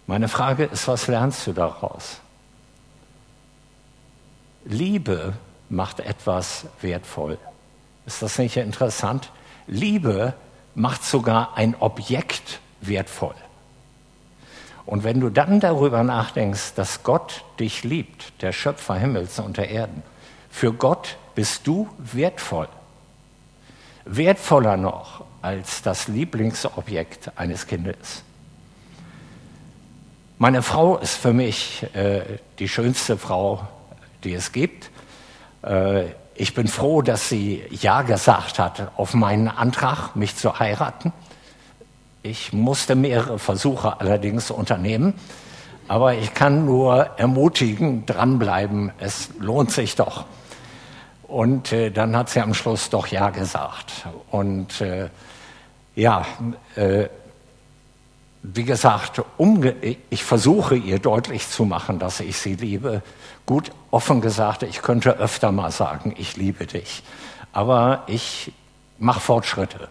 Meine 0.07 0.27
Frage 0.27 0.65
ist, 0.65 0.87
was 0.87 1.07
lernst 1.07 1.47
du 1.47 1.53
daraus? 1.53 2.19
Liebe 4.65 5.33
macht 5.69 5.99
etwas 5.99 6.65
wertvoll. 6.81 7.37
Ist 8.05 8.21
das 8.21 8.37
nicht 8.37 8.57
interessant? 8.57 9.31
Liebe 9.67 10.33
macht 10.75 11.03
sogar 11.03 11.57
ein 11.57 11.75
Objekt 11.79 12.59
wertvoll. 12.81 13.35
Und 14.85 15.03
wenn 15.03 15.19
du 15.19 15.29
dann 15.29 15.59
darüber 15.59 16.03
nachdenkst, 16.03 16.75
dass 16.75 17.01
Gott 17.01 17.43
dich 17.59 17.83
liebt, 17.83 18.41
der 18.43 18.51
Schöpfer 18.51 18.95
Himmels 18.95 19.39
und 19.39 19.57
der 19.57 19.69
Erden, 19.69 20.03
für 20.51 20.71
Gott 20.73 21.17
bist 21.33 21.65
du 21.65 21.89
wertvoll. 21.97 22.67
Wertvoller 24.05 24.77
noch 24.77 25.23
als 25.41 25.81
das 25.81 26.07
Lieblingsobjekt 26.07 27.31
eines 27.35 27.67
Kindes. 27.67 28.23
Meine 30.37 30.61
Frau 30.61 30.97
ist 30.97 31.15
für 31.15 31.33
mich 31.33 31.85
äh, 31.93 32.21
die 32.59 32.67
schönste 32.67 33.17
Frau, 33.17 33.67
die 34.23 34.33
es 34.33 34.51
gibt. 34.51 34.91
Äh, 35.61 36.05
ich 36.35 36.53
bin 36.53 36.67
froh, 36.67 37.01
dass 37.01 37.29
sie 37.29 37.63
Ja 37.71 38.01
gesagt 38.01 38.59
hat 38.59 38.91
auf 38.97 39.13
meinen 39.13 39.47
Antrag, 39.47 40.15
mich 40.15 40.35
zu 40.35 40.59
heiraten. 40.59 41.13
Ich 42.21 42.51
musste 42.51 42.95
mehrere 42.95 43.39
Versuche 43.39 44.01
allerdings 44.01 44.51
unternehmen, 44.51 45.13
aber 45.87 46.15
ich 46.15 46.33
kann 46.33 46.65
nur 46.65 47.11
ermutigen, 47.17 48.05
dranbleiben, 48.05 48.91
es 48.99 49.29
lohnt 49.39 49.71
sich 49.71 49.95
doch. 49.95 50.25
Und 51.27 51.71
äh, 51.71 51.91
dann 51.91 52.15
hat 52.15 52.29
sie 52.29 52.39
am 52.41 52.53
Schluss 52.53 52.89
doch 52.89 53.07
Ja 53.07 53.29
gesagt. 53.29 54.07
Und 54.31 54.81
äh, 54.81 55.09
ja, 55.95 56.25
äh, 56.75 57.07
wie 58.43 58.63
gesagt, 58.63 59.23
ich 60.09 60.23
versuche 60.23 60.75
ihr 60.75 60.99
deutlich 60.99 61.49
zu 61.49 61.65
machen, 61.65 61.97
dass 61.97 62.19
ich 62.19 62.37
sie 62.37 62.55
liebe. 62.55 63.01
Gut, 63.45 63.71
offen 63.89 64.21
gesagt, 64.21 64.63
ich 64.63 64.81
könnte 64.81 65.17
öfter 65.17 65.51
mal 65.51 65.71
sagen, 65.71 66.13
ich 66.17 66.37
liebe 66.37 66.67
dich. 66.67 67.01
Aber 67.53 68.03
ich 68.07 68.51
mache 68.99 69.19
Fortschritte. 69.19 69.87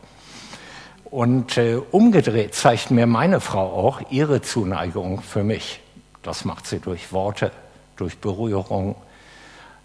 Und 1.04 1.56
äh, 1.58 1.76
umgedreht 1.90 2.54
zeigt 2.54 2.90
mir 2.90 3.06
meine 3.06 3.40
Frau 3.40 3.72
auch 3.72 4.00
ihre 4.10 4.42
Zuneigung 4.42 5.20
für 5.20 5.42
mich. 5.42 5.80
Das 6.22 6.44
macht 6.44 6.66
sie 6.66 6.78
durch 6.78 7.12
Worte, 7.12 7.50
durch 7.96 8.18
Berührung, 8.18 8.96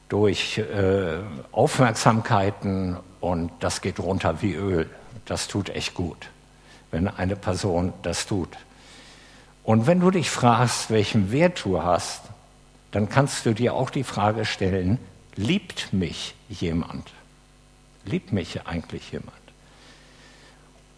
durch 0.09 0.57
äh, 0.57 1.19
Aufmerksamkeiten 1.51 2.97
und 3.21 3.51
das 3.59 3.81
geht 3.81 3.99
runter 3.99 4.41
wie 4.41 4.55
Öl. 4.55 4.89
Das 5.25 5.47
tut 5.47 5.69
echt 5.69 5.93
gut, 5.93 6.29
wenn 6.91 7.07
eine 7.07 7.35
Person 7.35 7.93
das 8.01 8.25
tut. 8.25 8.49
Und 9.63 9.85
wenn 9.85 9.99
du 9.99 10.09
dich 10.09 10.31
fragst, 10.31 10.89
welchen 10.89 11.31
Wert 11.31 11.63
du 11.63 11.83
hast, 11.83 12.23
dann 12.91 13.07
kannst 13.07 13.45
du 13.45 13.53
dir 13.53 13.75
auch 13.75 13.91
die 13.91 14.03
Frage 14.03 14.45
stellen, 14.45 14.97
liebt 15.35 15.93
mich 15.93 16.33
jemand? 16.49 17.11
Liebt 18.03 18.33
mich 18.33 18.65
eigentlich 18.65 19.11
jemand? 19.11 19.35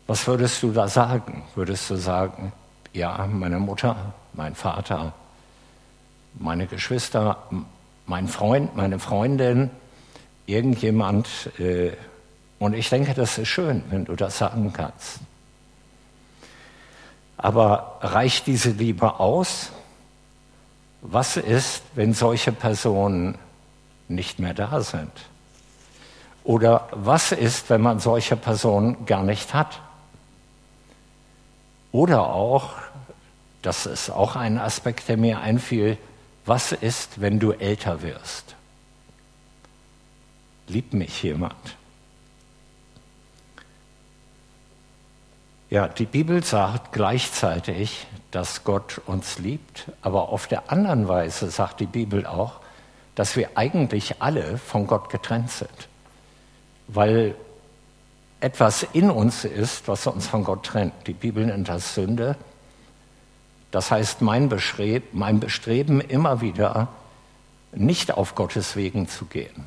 Was 0.08 0.26
würdest 0.26 0.64
du 0.64 0.72
da 0.72 0.88
sagen? 0.88 1.44
Würdest 1.56 1.90
du 1.90 1.96
sagen, 1.96 2.54
ja, 2.94 3.28
meine 3.28 3.60
Mutter, 3.60 4.14
mein 4.34 4.56
Vater, 4.56 5.14
meine 6.34 6.68
Geschwister, 6.68 7.44
mein 8.12 8.28
Freund, 8.28 8.76
meine 8.76 9.00
Freundin, 9.00 9.70
irgendjemand. 10.46 11.28
Äh, 11.58 11.92
und 12.60 12.74
ich 12.74 12.90
denke, 12.90 13.14
das 13.14 13.38
ist 13.38 13.48
schön, 13.48 13.84
wenn 13.90 14.04
du 14.04 14.18
das 14.18 14.38
sagen 14.38 14.74
kannst. 14.74 15.22
Aber 17.38 18.00
reicht 18.02 18.48
diese 18.48 18.72
Liebe 18.72 19.22
aus? 19.22 19.72
Was 21.02 21.38
ist, 21.38 21.84
wenn 21.96 22.14
solche 22.14 22.52
Personen 22.52 23.38
nicht 24.10 24.40
mehr 24.40 24.54
da 24.54 24.82
sind? 24.82 25.14
Oder 26.44 26.90
was 26.92 27.32
ist, 27.32 27.70
wenn 27.70 27.80
man 27.80 28.00
solche 28.00 28.36
Personen 28.36 29.06
gar 29.06 29.24
nicht 29.24 29.54
hat? 29.54 29.80
Oder 31.94 32.28
auch, 32.28 32.74
das 33.62 33.86
ist 33.86 34.10
auch 34.10 34.36
ein 34.36 34.58
Aspekt, 34.58 35.08
der 35.08 35.16
mir 35.16 35.40
einfiel, 35.40 35.98
was 36.52 36.74
ist, 36.74 37.22
wenn 37.22 37.40
du 37.40 37.54
älter 37.54 38.02
wirst? 38.02 38.56
Liebt 40.68 40.94
mich 40.94 41.24
jemand? 41.24 41.78
Ja, 45.70 45.88
die 45.88 46.06
Bibel 46.06 46.44
sagt 46.44 46.92
gleichzeitig, 46.92 48.06
dass 48.32 48.66
Gott 48.66 49.00
uns 49.06 49.40
liebt, 49.40 49.86
aber 50.02 50.28
auf 50.28 50.48
der 50.48 50.70
anderen 50.70 51.08
Weise 51.08 51.50
sagt 51.50 51.80
die 51.80 51.86
Bibel 51.86 52.26
auch, 52.26 52.60
dass 53.16 53.38
wir 53.38 53.52
eigentlich 53.56 54.22
alle 54.22 54.58
von 54.58 54.88
Gott 54.88 55.10
getrennt 55.10 55.52
sind, 55.52 55.88
weil 56.90 57.34
etwas 58.42 58.86
in 58.92 59.10
uns 59.10 59.46
ist, 59.46 59.88
was 59.88 60.06
uns 60.06 60.28
von 60.28 60.44
Gott 60.44 60.66
trennt. 60.66 61.08
Die 61.08 61.14
Bibel 61.14 61.46
nennt 61.46 61.70
das 61.70 61.96
Sünde 61.96 62.36
das 63.72 63.90
heißt, 63.90 64.22
mein 64.22 64.50
Bestreben, 64.50 65.08
mein 65.14 65.40
Bestreben 65.40 66.02
immer 66.02 66.42
wieder, 66.42 66.90
nicht 67.74 68.12
auf 68.12 68.36
Gottes 68.36 68.76
Wegen 68.76 69.08
zu 69.08 69.26
gehen. 69.26 69.66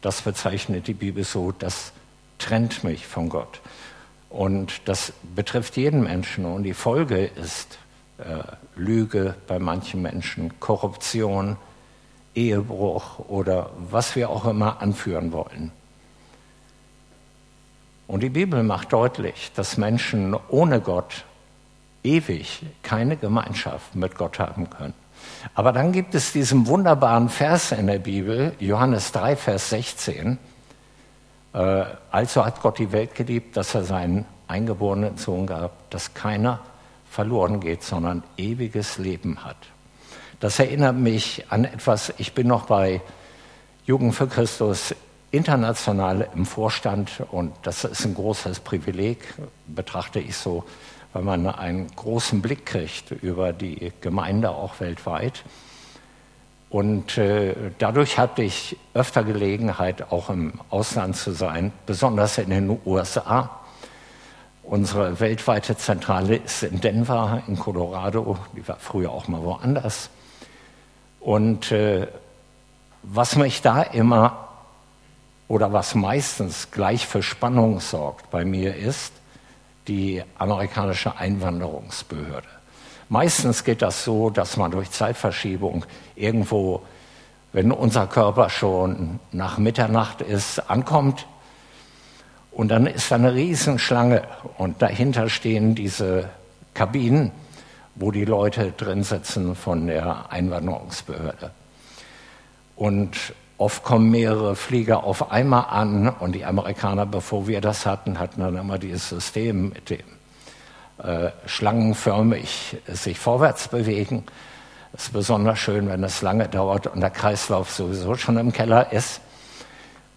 Das 0.00 0.22
bezeichnet 0.22 0.86
die 0.86 0.94
Bibel 0.94 1.24
so, 1.24 1.52
das 1.52 1.92
trennt 2.38 2.84
mich 2.84 3.06
von 3.06 3.28
Gott. 3.28 3.60
Und 4.30 4.82
das 4.84 5.12
betrifft 5.34 5.76
jeden 5.76 6.04
Menschen. 6.04 6.44
Und 6.44 6.62
die 6.62 6.74
Folge 6.74 7.24
ist 7.24 7.78
äh, 8.18 8.42
Lüge 8.76 9.34
bei 9.46 9.58
manchen 9.58 10.02
Menschen, 10.02 10.60
Korruption, 10.60 11.56
Ehebruch 12.34 13.18
oder 13.28 13.70
was 13.90 14.14
wir 14.14 14.30
auch 14.30 14.44
immer 14.44 14.80
anführen 14.80 15.32
wollen. 15.32 15.72
Und 18.06 18.22
die 18.22 18.28
Bibel 18.28 18.62
macht 18.62 18.92
deutlich, 18.92 19.50
dass 19.56 19.76
Menschen 19.76 20.36
ohne 20.48 20.80
Gott 20.80 21.24
ewig 22.06 22.62
keine 22.82 23.16
Gemeinschaft 23.16 23.94
mit 23.94 24.16
Gott 24.16 24.38
haben 24.38 24.70
können. 24.70 24.94
Aber 25.54 25.72
dann 25.72 25.92
gibt 25.92 26.14
es 26.14 26.32
diesen 26.32 26.66
wunderbaren 26.66 27.28
Vers 27.28 27.72
in 27.72 27.88
der 27.88 27.98
Bibel, 27.98 28.52
Johannes 28.60 29.12
3, 29.12 29.36
Vers 29.36 29.70
16. 29.70 30.38
Äh, 31.52 31.84
also 32.10 32.44
hat 32.44 32.62
Gott 32.62 32.78
die 32.78 32.92
Welt 32.92 33.14
geliebt, 33.14 33.56
dass 33.56 33.74
er 33.74 33.84
seinen 33.84 34.24
eingeborenen 34.46 35.16
Sohn 35.16 35.46
gab, 35.46 35.90
dass 35.90 36.14
keiner 36.14 36.60
verloren 37.10 37.60
geht, 37.60 37.82
sondern 37.82 38.22
ewiges 38.36 38.98
Leben 38.98 39.44
hat. 39.44 39.56
Das 40.38 40.58
erinnert 40.58 40.96
mich 40.96 41.44
an 41.48 41.64
etwas, 41.64 42.12
ich 42.18 42.34
bin 42.34 42.46
noch 42.46 42.66
bei 42.66 43.00
Jugend 43.86 44.14
für 44.14 44.26
Christus 44.28 44.94
international 45.30 46.28
im 46.34 46.46
Vorstand 46.46 47.22
und 47.30 47.52
das 47.62 47.84
ist 47.84 48.04
ein 48.04 48.14
großes 48.14 48.60
Privileg, 48.60 49.34
betrachte 49.66 50.20
ich 50.20 50.36
so 50.36 50.64
weil 51.16 51.22
man 51.22 51.46
einen 51.46 51.86
großen 51.96 52.42
Blick 52.42 52.66
kriegt 52.66 53.10
über 53.10 53.54
die 53.54 53.90
Gemeinde 54.02 54.50
auch 54.50 54.80
weltweit. 54.80 55.44
Und 56.68 57.16
äh, 57.16 57.54
dadurch 57.78 58.18
hatte 58.18 58.42
ich 58.42 58.76
öfter 58.92 59.24
Gelegenheit, 59.24 60.12
auch 60.12 60.28
im 60.28 60.60
Ausland 60.68 61.16
zu 61.16 61.32
sein, 61.32 61.72
besonders 61.86 62.36
in 62.36 62.50
den 62.50 62.78
USA. 62.84 63.60
Unsere 64.62 65.18
weltweite 65.18 65.74
Zentrale 65.78 66.36
ist 66.36 66.62
in 66.62 66.82
Denver, 66.82 67.42
in 67.46 67.58
Colorado. 67.58 68.36
Die 68.54 68.68
war 68.68 68.76
früher 68.76 69.10
auch 69.10 69.26
mal 69.26 69.42
woanders. 69.42 70.10
Und 71.20 71.72
äh, 71.72 72.08
was 73.04 73.36
mich 73.36 73.62
da 73.62 73.80
immer 73.80 74.48
oder 75.48 75.72
was 75.72 75.94
meistens 75.94 76.70
gleich 76.72 77.06
für 77.06 77.22
Spannung 77.22 77.80
sorgt 77.80 78.30
bei 78.30 78.44
mir 78.44 78.76
ist, 78.76 79.14
die 79.88 80.22
amerikanische 80.38 81.16
Einwanderungsbehörde. 81.16 82.48
Meistens 83.08 83.62
geht 83.62 83.82
das 83.82 84.04
so, 84.04 84.30
dass 84.30 84.56
man 84.56 84.72
durch 84.72 84.90
Zeitverschiebung 84.90 85.84
irgendwo, 86.16 86.82
wenn 87.52 87.70
unser 87.70 88.06
Körper 88.06 88.50
schon 88.50 89.20
nach 89.30 89.58
Mitternacht 89.58 90.22
ist, 90.22 90.70
ankommt. 90.70 91.26
Und 92.50 92.68
dann 92.68 92.86
ist 92.86 93.10
da 93.10 93.14
eine 93.14 93.34
Riesenschlange 93.34 94.22
und 94.58 94.82
dahinter 94.82 95.28
stehen 95.28 95.74
diese 95.74 96.30
Kabinen, 96.74 97.30
wo 97.94 98.10
die 98.10 98.24
Leute 98.24 98.72
drin 98.72 99.04
sitzen 99.04 99.54
von 99.54 99.86
der 99.86 100.30
Einwanderungsbehörde. 100.30 101.50
Und 102.74 103.16
Oft 103.58 103.84
kommen 103.84 104.10
mehrere 104.10 104.54
Flieger 104.54 105.04
auf 105.04 105.30
einmal 105.30 105.66
an 105.70 106.10
und 106.10 106.32
die 106.32 106.44
Amerikaner, 106.44 107.06
bevor 107.06 107.46
wir 107.46 107.62
das 107.62 107.86
hatten, 107.86 108.18
hatten 108.18 108.42
dann 108.42 108.54
immer 108.56 108.78
dieses 108.78 109.08
System 109.08 109.70
mit 109.70 109.88
dem 109.88 110.00
äh, 111.02 111.30
schlangenförmig 111.46 112.76
sich 112.86 113.18
vorwärts 113.18 113.68
bewegen. 113.68 114.24
Das 114.92 115.04
ist 115.04 115.12
besonders 115.14 115.58
schön, 115.58 115.88
wenn 115.88 116.04
es 116.04 116.20
lange 116.20 116.48
dauert 116.48 116.86
und 116.86 117.00
der 117.00 117.08
Kreislauf 117.08 117.70
sowieso 117.70 118.16
schon 118.16 118.36
im 118.36 118.52
Keller 118.52 118.92
ist. 118.92 119.22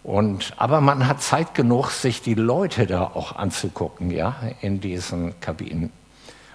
Und, 0.04 0.54
aber 0.58 0.82
man 0.82 1.08
hat 1.08 1.22
Zeit 1.22 1.54
genug, 1.54 1.92
sich 1.92 2.22
die 2.22 2.34
Leute 2.34 2.88
da 2.88 3.04
auch 3.04 3.38
anzugucken, 3.38 4.12
ja, 4.12 4.36
in 4.60 4.82
diesen 4.82 5.40
Kabinen. 5.40 5.92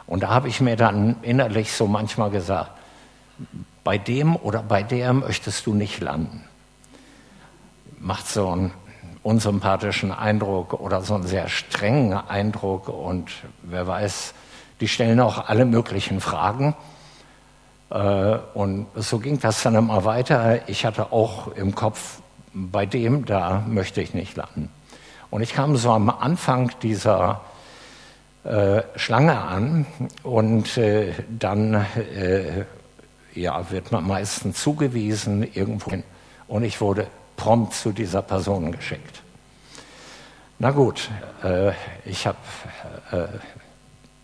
Und 0.07 0.23
da 0.23 0.29
habe 0.29 0.49
ich 0.49 0.61
mir 0.61 0.77
dann 0.77 1.17
innerlich 1.23 1.73
so 1.73 1.87
manchmal 1.87 2.31
gesagt, 2.31 2.73
bei 3.85 3.97
dem 3.97 4.37
oder 4.37 4.63
bei 4.63 4.83
der 4.83 5.15
möchtest 5.15 5.65
du 5.65 5.73
nicht 5.73 6.01
landen 6.01 6.45
macht 8.05 8.29
so 8.29 8.49
einen 8.51 8.73
unsympathischen 9.23 10.13
Eindruck 10.13 10.75
oder 10.75 11.01
so 11.01 11.15
einen 11.15 11.27
sehr 11.27 11.49
strengen 11.49 12.13
Eindruck 12.13 12.89
und 12.89 13.31
wer 13.63 13.87
weiß, 13.87 14.35
die 14.81 14.89
stellen 14.89 15.21
auch 15.21 15.49
alle 15.49 15.65
möglichen 15.65 16.21
Fragen. 16.21 16.75
Äh, 17.91 18.37
und 18.53 18.87
so 18.95 19.19
ging 19.19 19.41
das 19.41 19.63
dann 19.63 19.75
immer 19.77 20.05
weiter. 20.05 20.69
Ich 20.69 20.85
hatte 20.85 21.13
auch 21.13 21.49
im 21.49 21.75
Kopf, 21.75 22.21
bei 22.53 22.87
dem, 22.87 23.25
da 23.25 23.65
möchte 23.67 24.01
ich 24.03 24.15
nicht 24.15 24.37
landen. 24.37 24.69
Und 25.31 25.41
ich 25.41 25.55
kam 25.55 25.75
so 25.77 25.91
am 25.91 26.11
Anfang 26.11 26.71
dieser 26.83 27.41
äh, 28.45 28.83
Schlange 28.97 29.41
an 29.41 29.87
und 30.23 30.77
äh, 30.77 31.13
dann 31.29 31.85
ja, 33.35 33.71
wird 33.71 33.91
man 33.91 34.07
meistens 34.07 34.61
zugewiesen 34.61 35.43
irgendwo 35.55 35.91
hin. 35.91 36.05
Und 36.47 36.63
ich 36.63 36.81
wurde 36.81 37.09
prompt 37.45 37.75
zu 37.75 37.93
dieser 37.93 38.23
Person 38.23 38.73
geschickt. 38.73 39.21
Na 40.59 40.71
gut, 40.71 41.11
äh, 41.43 41.73
ich 42.07 42.27
habe 42.27 42.39
äh, 43.13 43.27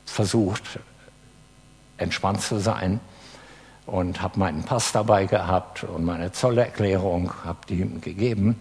versucht, 0.07 0.63
entspannt 1.99 2.41
zu 2.41 2.59
sein 2.59 2.99
und 3.85 4.23
habe 4.23 4.39
meinen 4.39 4.63
Pass 4.63 4.93
dabei 4.93 5.27
gehabt 5.27 5.85
und 5.85 6.07
meine 6.07 6.33
Zollerklärung, 6.33 7.31
habe 7.45 7.59
die 7.69 7.81
ihm 7.81 8.01
gegeben. 8.01 8.59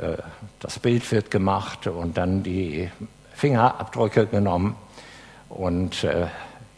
Äh, 0.00 0.16
das 0.58 0.80
Bild 0.80 1.08
wird 1.12 1.30
gemacht 1.30 1.86
und 1.86 2.16
dann 2.16 2.42
die 2.42 2.90
Fingerabdrücke 3.34 4.26
genommen. 4.26 4.74
Und 5.48 6.02
äh, 6.02 6.26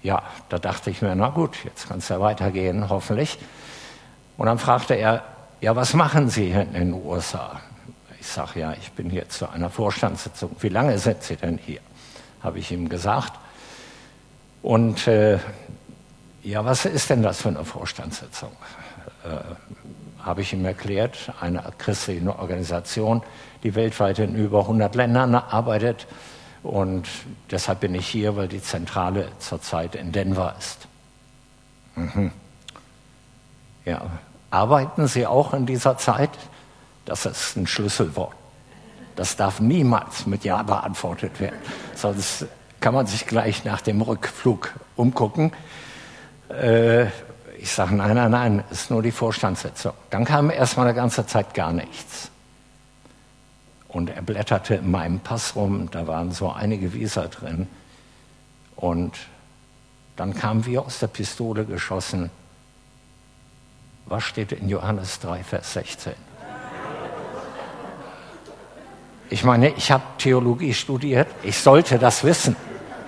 ja, 0.02 0.22
da 0.50 0.59
dachte 0.59 0.90
ich 0.90 1.00
mir, 1.00 1.14
na 1.14 1.31
gut, 1.31 1.57
jetzt 1.64 1.88
kann 1.88 2.00
es 2.00 2.11
ja 2.11 2.20
weitergehen, 2.20 2.90
hoffentlich. 2.90 3.38
Und 4.37 4.44
dann 4.44 4.59
fragte 4.59 4.92
er, 4.92 5.22
ja, 5.62 5.77
was 5.77 5.94
machen 5.94 6.29
Sie 6.29 6.51
in 6.51 6.72
den 6.72 6.92
USA? 6.92 7.61
Ich 8.20 8.27
sage, 8.27 8.61
ja, 8.61 8.72
ich 8.72 8.90
bin 8.92 9.09
hier 9.09 9.29
zu 9.29 9.48
einer 9.48 9.70
Vorstandssitzung. 9.70 10.57
Wie 10.59 10.68
lange 10.68 10.98
sind 10.98 11.22
Sie 11.22 11.37
denn 11.37 11.57
hier? 11.57 11.81
Habe 12.42 12.59
ich 12.59 12.72
ihm 12.72 12.88
gesagt. 12.88 13.33
Und 14.61 15.07
äh, 15.07 15.38
ja, 16.42 16.64
was 16.64 16.85
ist 16.85 17.11
denn 17.11 17.22
das 17.22 17.42
für 17.42 17.51
eine 17.51 17.64
Vorstandssitzung? 17.64 18.51
Äh, 19.25 20.25
Habe 20.25 20.40
ich 20.40 20.53
ihm 20.53 20.64
erklärt, 20.64 21.33
eine 21.40 21.62
christliche 21.79 22.37
Organisation, 22.37 23.22
die 23.62 23.77
weltweit 23.77 24.18
in 24.18 24.35
über 24.35 24.62
100 24.62 24.96
Ländern 24.96 25.37
arbeitet. 25.37 26.09
Und 26.64 27.09
deshalb 27.53 27.81
bin 27.81 27.94
ich 27.94 28.09
hier, 28.09 28.35
weil 28.35 28.48
die 28.48 28.62
Zentrale 28.62 29.29
zurzeit 29.38 29.94
in 29.94 30.11
Denver 30.11 30.57
ist. 30.59 30.88
Mhm. 31.94 32.33
Ja, 33.85 34.11
arbeiten 34.52 35.06
Sie 35.08 35.26
auch 35.26 35.54
in 35.54 35.66
dieser 35.66 35.96
Zeit? 35.98 36.30
Das 37.04 37.26
ist 37.26 37.56
ein 37.56 37.66
Schlüsselwort. 37.66 38.34
Das 39.16 39.36
darf 39.36 39.60
niemals 39.60 40.26
mit 40.26 40.44
Ja 40.44 40.62
beantwortet 40.62 41.40
werden, 41.40 41.58
sonst 41.94 42.46
kann 42.80 42.94
man 42.94 43.06
sich 43.06 43.26
gleich 43.26 43.64
nach 43.64 43.80
dem 43.80 44.00
Rückflug 44.00 44.72
umgucken. 44.96 45.52
Äh, 46.48 47.06
ich 47.58 47.70
sage, 47.70 47.94
nein, 47.94 48.16
nein, 48.16 48.30
nein, 48.30 48.64
ist 48.70 48.90
nur 48.90 49.02
die 49.02 49.12
Vorstandssitzung. 49.12 49.92
Dann 50.10 50.24
kam 50.24 50.50
erstmal 50.50 50.86
eine 50.86 50.94
ganze 50.94 51.26
Zeit 51.26 51.54
gar 51.54 51.72
nichts. 51.72 52.30
Und 53.86 54.10
er 54.10 54.22
blätterte 54.22 54.76
in 54.76 54.90
meinem 54.90 55.20
Pass 55.20 55.54
rum, 55.54 55.88
da 55.90 56.06
waren 56.06 56.32
so 56.32 56.50
einige 56.50 56.92
Visa 56.94 57.28
drin. 57.28 57.68
Und 58.74 59.12
dann 60.16 60.34
kam 60.34 60.66
wie 60.66 60.78
aus 60.78 60.98
der 60.98 61.06
Pistole 61.06 61.64
geschossen, 61.64 62.30
was 64.12 64.25
steht 64.25 64.53
in 64.53 64.68
Johannes 64.68 65.20
3, 65.20 65.42
Vers 65.42 65.72
16? 65.72 66.12
Ich 69.31 69.42
meine, 69.42 69.70
ich 69.70 69.90
habe 69.90 70.03
Theologie 70.18 70.75
studiert, 70.75 71.29
ich 71.42 71.59
sollte 71.59 71.98
das 71.98 72.22
wissen, 72.22 72.55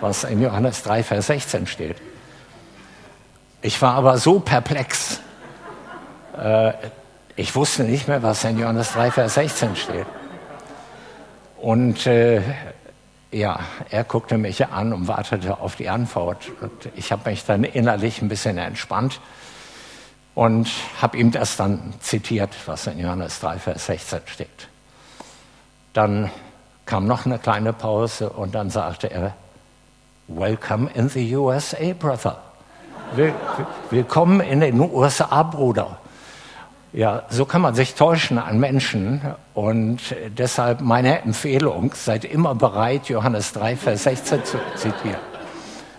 was 0.00 0.24
in 0.24 0.40
Johannes 0.40 0.82
3, 0.82 1.02
Vers 1.02 1.26
16 1.26 1.66
steht. 1.66 1.96
Ich 3.60 3.82
war 3.82 3.96
aber 3.96 4.16
so 4.16 4.40
perplex. 4.40 5.20
Äh, 6.38 6.72
ich 7.36 7.54
wusste 7.54 7.84
nicht 7.84 8.08
mehr, 8.08 8.22
was 8.22 8.42
in 8.44 8.58
Johannes 8.58 8.92
3, 8.94 9.10
Vers 9.10 9.34
16 9.34 9.76
steht. 9.76 10.06
Und 11.58 12.06
äh, 12.06 12.40
ja, 13.30 13.60
er 13.90 14.04
guckte 14.04 14.38
mich 14.38 14.66
an 14.68 14.94
und 14.94 15.06
wartete 15.06 15.60
auf 15.60 15.76
die 15.76 15.90
Antwort. 15.90 16.50
Und 16.62 16.88
ich 16.96 17.12
habe 17.12 17.28
mich 17.28 17.44
dann 17.44 17.62
innerlich 17.62 18.22
ein 18.22 18.28
bisschen 18.28 18.56
entspannt 18.56 19.20
und 20.34 20.68
habe 21.00 21.16
ihm 21.16 21.30
das 21.30 21.56
dann 21.56 21.94
zitiert, 22.00 22.50
was 22.66 22.86
in 22.86 22.98
Johannes 22.98 23.40
3, 23.40 23.58
Vers 23.58 23.86
16 23.86 24.20
steht. 24.26 24.68
Dann 25.92 26.30
kam 26.86 27.06
noch 27.06 27.24
eine 27.24 27.38
kleine 27.38 27.72
Pause 27.72 28.30
und 28.30 28.54
dann 28.54 28.70
sagte 28.70 29.10
er, 29.10 29.34
Welcome 30.26 30.90
in 30.94 31.08
the 31.08 31.36
USA, 31.36 31.92
Brother. 31.98 32.42
Willkommen 33.90 34.40
in 34.40 34.60
den 34.60 34.80
USA, 34.80 35.42
Bruder. 35.42 35.98
Ja, 36.92 37.24
so 37.28 37.44
kann 37.44 37.60
man 37.60 37.74
sich 37.74 37.94
täuschen 37.94 38.38
an 38.38 38.58
Menschen 38.58 39.20
und 39.52 39.98
deshalb 40.38 40.80
meine 40.80 41.20
Empfehlung, 41.22 41.92
seid 41.94 42.24
immer 42.24 42.54
bereit, 42.54 43.08
Johannes 43.08 43.52
3, 43.52 43.76
Vers 43.76 44.04
16 44.04 44.44
zu 44.44 44.58
zitieren, 44.76 45.20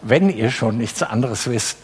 wenn 0.01 0.29
ihr 0.29 0.51
schon 0.51 0.77
nichts 0.77 1.03
anderes 1.03 1.49
wisst. 1.49 1.77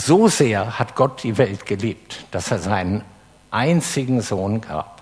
So 0.00 0.28
sehr 0.28 0.78
hat 0.78 0.94
Gott 0.94 1.22
die 1.22 1.38
Welt 1.38 1.66
geliebt, 1.66 2.24
dass 2.30 2.50
er 2.50 2.60
seinen 2.60 3.04
einzigen 3.50 4.20
Sohn 4.20 4.60
gab 4.60 4.98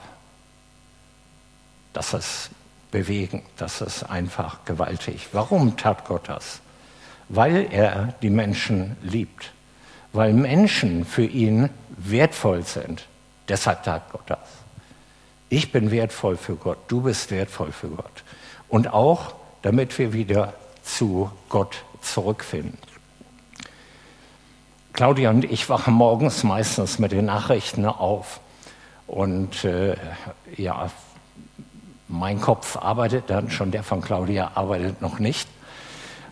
das 1.96 2.12
ist 2.12 2.50
bewegend, 2.90 3.42
das 3.56 3.80
ist 3.80 4.02
einfach 4.02 4.66
gewaltig. 4.66 5.28
Warum 5.32 5.78
tat 5.78 6.04
Gott 6.04 6.28
das? 6.28 6.60
Weil 7.30 7.72
er 7.72 8.14
die 8.20 8.28
Menschen 8.28 8.98
liebt, 9.00 9.52
weil 10.12 10.34
Menschen 10.34 11.06
für 11.06 11.24
ihn 11.24 11.70
wertvoll 11.96 12.64
sind. 12.64 13.06
Deshalb 13.48 13.82
tat 13.84 14.12
Gott 14.12 14.24
das. 14.26 14.46
Ich 15.48 15.72
bin 15.72 15.90
wertvoll 15.90 16.36
für 16.36 16.56
Gott, 16.56 16.78
du 16.88 17.00
bist 17.00 17.30
wertvoll 17.30 17.72
für 17.72 17.88
Gott. 17.88 18.24
Und 18.68 18.92
auch, 18.92 19.34
damit 19.62 19.98
wir 19.98 20.12
wieder 20.12 20.52
zu 20.82 21.30
Gott 21.48 21.82
zurückfinden. 22.02 22.76
Claudia 24.96 25.28
und 25.28 25.44
ich 25.44 25.68
wachen 25.68 25.92
morgens 25.92 26.42
meistens 26.42 26.98
mit 26.98 27.12
den 27.12 27.26
Nachrichten 27.26 27.84
auf. 27.84 28.40
Und 29.06 29.62
äh, 29.62 29.94
ja, 30.56 30.88
mein 32.08 32.40
Kopf 32.40 32.78
arbeitet 32.78 33.24
dann, 33.28 33.50
schon 33.50 33.70
der 33.70 33.82
von 33.82 34.00
Claudia 34.00 34.52
arbeitet 34.54 35.02
noch 35.02 35.18
nicht. 35.18 35.50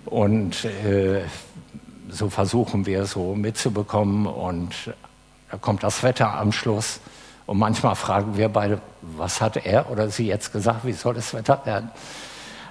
Und 0.07 0.65
äh, 0.65 1.21
so 2.09 2.31
versuchen 2.31 2.87
wir 2.87 3.05
so 3.05 3.35
mitzubekommen 3.35 4.25
und 4.25 4.73
da 5.51 5.59
kommt 5.59 5.83
das 5.83 6.03
Wetter 6.03 6.33
am 6.33 6.51
Schluss. 6.51 7.01
Und 7.45 7.59
manchmal 7.59 7.97
fragen 7.97 8.39
wir 8.39 8.49
beide, 8.49 8.81
was 9.03 9.43
hat 9.43 9.59
er 9.59 9.91
oder 9.91 10.09
sie 10.09 10.27
jetzt 10.27 10.55
gesagt, 10.55 10.87
wie 10.87 10.93
soll 10.95 11.13
das 11.13 11.35
Wetter 11.35 11.61
werden? 11.67 11.91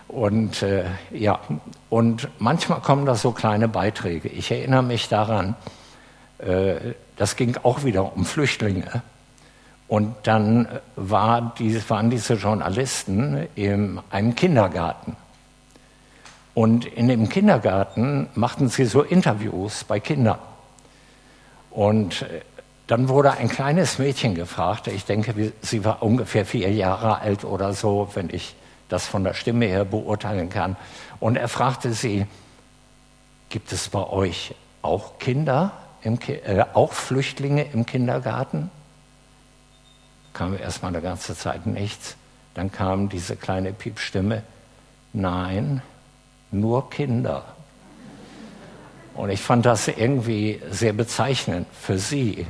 Und 0.08 0.64
äh, 0.64 0.86
ja, 1.12 1.40
und 1.92 2.30
manchmal 2.40 2.82
kommen 2.82 3.06
da 3.06 3.14
so 3.14 3.32
kleine 3.32 3.68
Beiträge. 3.68 4.28
Ich 4.28 4.50
erinnere 4.50 4.82
mich 4.82 5.08
daran, 5.08 5.56
das 7.16 7.36
ging 7.36 7.58
auch 7.64 7.84
wieder 7.84 8.16
um 8.16 8.26
Flüchtlinge. 8.26 9.02
Und 9.88 10.16
dann 10.24 10.68
war 10.96 11.54
die, 11.58 11.90
waren 11.90 12.10
diese 12.10 12.34
Journalisten 12.34 13.48
in 13.56 14.00
einem 14.10 14.34
Kindergarten. 14.34 15.16
Und 16.54 16.86
in 16.86 17.08
dem 17.08 17.30
Kindergarten 17.30 18.28
machten 18.36 18.70
sie 18.70 18.86
so 18.86 19.02
Interviews 19.02 19.84
bei 19.84 20.00
Kindern. 20.00 20.40
Und 21.72 22.24
äh, 22.24 22.42
dann 22.88 23.08
wurde 23.08 23.32
ein 23.32 23.50
kleines 23.50 23.98
Mädchen 23.98 24.36
gefragt, 24.36 24.88
ich 24.88 25.06
denke, 25.06 25.54
sie 25.62 25.86
war 25.86 26.04
ungefähr 26.04 26.46
vier 26.46 26.72
Jahre 26.72 27.20
alt 27.20 27.46
oder 27.46 27.74
so, 27.74 28.10
wenn 28.14 28.30
ich 28.30 28.56
das 28.90 29.08
von 29.08 29.24
der 29.24 29.34
Stimme 29.34 29.66
her 29.66 29.86
beurteilen 29.86 30.50
kann. 30.50 30.76
Und 31.20 31.38
er 31.38 31.48
fragte 31.48 31.94
sie, 31.94 32.28
gibt 33.50 33.72
es 33.72 33.90
bei 33.90 34.06
euch 34.06 34.54
auch 34.82 35.18
Kinder, 35.18 35.72
im, 36.04 36.20
äh, 36.28 36.66
auch 36.74 36.94
Flüchtlinge 36.94 37.64
im 37.74 37.86
Kindergarten? 37.86 38.70
kam 40.34 40.58
erstmal 40.58 40.90
eine 40.90 41.02
ganze 41.02 41.36
Zeit 41.36 41.66
nichts. 41.66 42.16
Dann 42.54 42.72
kam 42.72 43.10
diese 43.10 43.36
kleine 43.36 43.72
Piepstimme, 43.72 44.44
nein, 45.14 45.82
nur 46.52 46.90
Kinder. 46.90 47.46
Und 49.16 49.30
ich 49.30 49.42
fand 49.42 49.66
das 49.66 49.88
irgendwie 49.88 50.62
sehr 50.70 50.94
bezeichnend. 50.94 51.68
Für 51.72 52.00
sie 52.00 52.46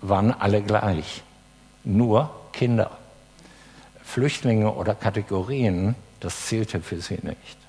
waren 0.00 0.32
alle 0.32 0.62
gleich, 0.62 1.22
nur 1.84 2.30
Kinder. 2.52 2.90
Flüchtlinge 4.02 4.72
oder 4.72 4.94
Kategorien, 4.94 5.94
das 6.20 6.46
zählte 6.46 6.80
für 6.80 7.00
sie 7.00 7.18
nicht. 7.22 7.63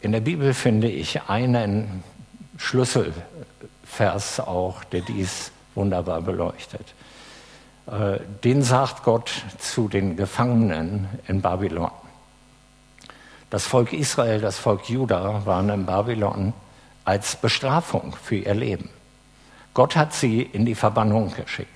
In 0.00 0.12
der 0.12 0.20
Bibel 0.20 0.54
finde 0.54 0.88
ich 0.88 1.22
einen 1.28 2.02
Schlüsselvers 2.58 4.40
auch, 4.40 4.84
der 4.84 5.00
dies 5.00 5.50
wunderbar 5.74 6.22
beleuchtet. 6.22 6.94
Äh, 7.86 8.18
den 8.44 8.62
sagt 8.62 9.04
Gott 9.04 9.30
zu 9.58 9.88
den 9.88 10.16
Gefangenen 10.16 11.08
in 11.28 11.40
Babylon. 11.40 11.90
Das 13.50 13.64
Volk 13.64 13.92
Israel, 13.92 14.40
das 14.40 14.58
Volk 14.58 14.88
Juda 14.88 15.46
waren 15.46 15.68
in 15.70 15.86
Babylon 15.86 16.52
als 17.04 17.36
Bestrafung 17.36 18.16
für 18.20 18.36
ihr 18.36 18.54
Leben. 18.54 18.90
Gott 19.72 19.94
hat 19.94 20.12
sie 20.12 20.42
in 20.42 20.66
die 20.66 20.74
Verbannung 20.74 21.32
geschickt. 21.34 21.70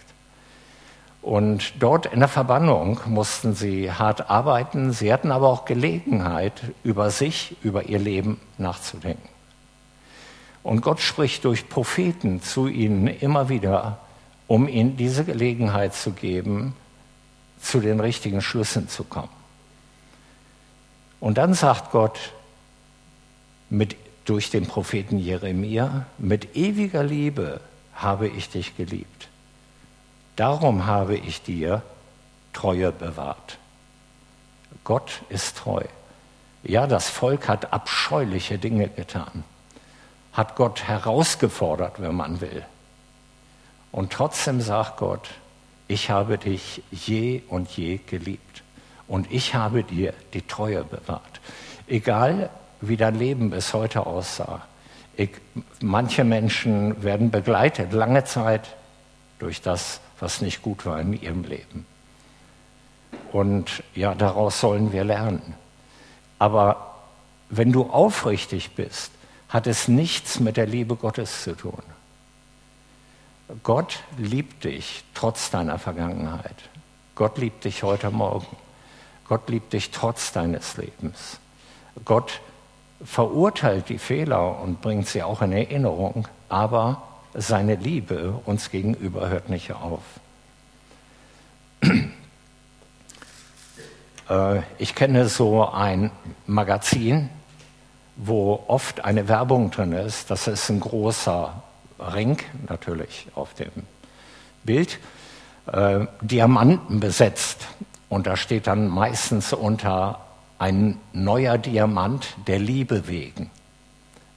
Und 1.22 1.74
dort 1.80 2.06
in 2.06 2.20
der 2.20 2.28
Verbannung 2.28 3.00
mussten 3.06 3.54
sie 3.54 3.92
hart 3.92 4.30
arbeiten, 4.30 4.92
sie 4.92 5.12
hatten 5.12 5.30
aber 5.30 5.48
auch 5.48 5.66
Gelegenheit, 5.66 6.62
über 6.83 7.11
sich, 7.11 7.56
über 7.62 7.85
ihr 7.85 7.98
Leben 7.98 8.40
nachzudenken. 8.56 9.28
Und 10.62 10.80
Gott 10.80 11.00
spricht 11.00 11.44
durch 11.44 11.68
Propheten 11.68 12.42
zu 12.42 12.68
ihnen 12.68 13.06
immer 13.06 13.48
wieder, 13.48 13.98
um 14.46 14.66
ihnen 14.66 14.96
diese 14.96 15.24
Gelegenheit 15.24 15.94
zu 15.94 16.12
geben, 16.12 16.74
zu 17.61 17.80
den 17.80 18.00
richtigen 18.00 18.40
Schlüssen 18.40 18.88
zu 18.88 19.04
kommen. 19.04 19.28
Und 21.20 21.37
dann 21.37 21.54
sagt 21.54 21.92
Gott 21.92 22.18
mit, 23.68 23.96
durch 24.24 24.50
den 24.50 24.66
Propheten 24.66 25.18
Jeremia, 25.18 26.06
mit 26.18 26.56
ewiger 26.56 27.02
Liebe 27.02 27.61
habe 27.94 28.28
ich 28.28 28.48
dich 28.48 28.76
geliebt. 28.76 29.30
Darum 30.40 30.87
habe 30.87 31.16
ich 31.16 31.42
dir 31.42 31.83
Treue 32.53 32.92
bewahrt. 32.92 33.59
Gott 34.85 35.20
ist 35.29 35.59
treu. 35.59 35.85
Ja, 36.62 36.87
das 36.87 37.09
Volk 37.09 37.48
hat 37.48 37.72
abscheuliche 37.72 38.59
Dinge 38.59 38.88
getan 38.88 39.44
hat 40.33 40.57
Gott 40.57 40.85
herausgefordert, 40.85 42.00
wenn 42.00 42.14
man 42.14 42.40
will. 42.40 42.64
Und 43.92 44.12
trotzdem 44.12 44.61
sagt 44.61 44.98
Gott, 44.98 45.29
ich 45.88 46.11
habe 46.11 46.38
dich 46.38 46.83
je 46.90 47.42
und 47.48 47.68
je 47.70 47.98
geliebt 47.98 48.62
und 49.09 49.31
ich 49.33 49.55
habe 49.55 49.83
dir 49.83 50.14
die 50.33 50.42
Treue 50.42 50.85
bewahrt. 50.85 51.40
Egal, 51.88 52.50
wie 52.81 52.96
dein 52.96 53.16
Leben 53.16 53.50
bis 53.50 53.74
heute 53.74 54.07
aussah. 54.07 54.62
Ich, 55.16 55.31
manche 55.81 56.22
Menschen 56.22 57.03
werden 57.03 57.31
begleitet 57.31 57.92
lange 57.92 58.24
Zeit 58.24 58.76
durch 59.40 59.61
das, 59.61 60.00
was 60.20 60.40
nicht 60.40 60.62
gut 60.62 60.87
war 60.87 61.00
in 61.00 61.20
ihrem 61.20 61.44
Leben. 61.44 61.87
Und 63.33 63.83
ja, 63.94 64.14
daraus 64.14 64.61
sollen 64.61 64.92
wir 64.92 65.04
lernen. 65.04 65.54
Aber 66.38 66.94
wenn 67.48 67.72
du 67.72 67.85
aufrichtig 67.85 68.72
bist, 68.74 69.12
hat 69.48 69.66
es 69.66 69.88
nichts 69.88 70.40
mit 70.40 70.56
der 70.56 70.66
Liebe 70.66 70.96
Gottes 70.96 71.42
zu 71.42 71.56
tun. 71.56 71.83
Gott 73.62 74.04
liebt 74.16 74.64
dich 74.64 75.04
trotz 75.14 75.50
deiner 75.50 75.78
Vergangenheit. 75.78 76.54
Gott 77.16 77.38
liebt 77.38 77.64
dich 77.64 77.83
heute 77.83 78.11
Morgen. 78.11 78.46
Gott 79.28 79.48
liebt 79.48 79.72
dich 79.72 79.90
trotz 79.90 80.33
deines 80.33 80.76
Lebens. 80.76 81.40
Gott 82.04 82.40
verurteilt 83.04 83.88
die 83.88 83.98
Fehler 83.98 84.61
und 84.61 84.80
bringt 84.80 85.09
sie 85.09 85.22
auch 85.22 85.42
in 85.42 85.52
Erinnerung, 85.52 86.28
aber 86.48 87.02
seine 87.35 87.77
Liebe 87.77 88.40
uns 88.45 88.71
gegenüber 88.71 89.29
hört 89.29 89.49
nicht 89.49 89.73
auf. 89.73 90.03
Äh, 94.29 94.62
ich 94.79 94.95
kenne 94.95 95.29
so 95.29 95.69
ein 95.69 96.12
Magazin, 96.47 97.29
wo 98.14 98.62
oft 98.69 99.05
eine 99.05 99.27
Werbung 99.27 99.73
drin 99.73 99.90
ist. 99.93 100.31
Das 100.31 100.47
ist 100.47 100.69
ein 100.69 100.79
großer 100.79 101.62
Ring, 101.99 102.38
natürlich 102.69 103.27
auf 103.35 103.55
dem 103.55 103.73
Bild, 104.62 105.01
äh, 105.66 106.07
Diamanten 106.21 107.01
besetzt. 107.01 107.66
Und 108.09 108.27
da 108.27 108.37
steht 108.37 108.69
dann 108.69 108.88
meistens 108.88 109.53
unter 109.53 110.21
ein 110.59 110.99
neuer 111.12 111.59
Diamant 111.59 112.37
der 112.47 112.59
Liebe 112.59 113.09
wegen. 113.09 113.51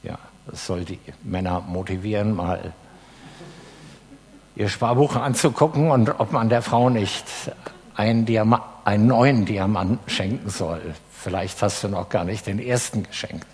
Ja, 0.01 0.17
das 0.47 0.65
soll 0.65 0.85
die 0.85 0.99
Männer 1.21 1.61
motivieren, 1.61 2.35
mal 2.35 2.73
ihr 4.55 4.69
Sparbuch 4.69 5.15
anzugucken 5.15 5.91
und 5.91 6.19
ob 6.19 6.31
man 6.31 6.49
der 6.49 6.61
Frau 6.61 6.89
nicht 6.89 7.25
einen, 7.95 8.25
Diama 8.25 8.63
einen 8.85 9.07
neuen 9.07 9.45
Diamanten 9.45 9.99
schenken 10.07 10.49
soll. 10.49 10.81
Vielleicht 11.11 11.61
hast 11.61 11.83
du 11.83 11.87
noch 11.87 12.09
gar 12.09 12.25
nicht 12.25 12.47
den 12.47 12.59
ersten 12.59 13.03
geschenkt. 13.03 13.47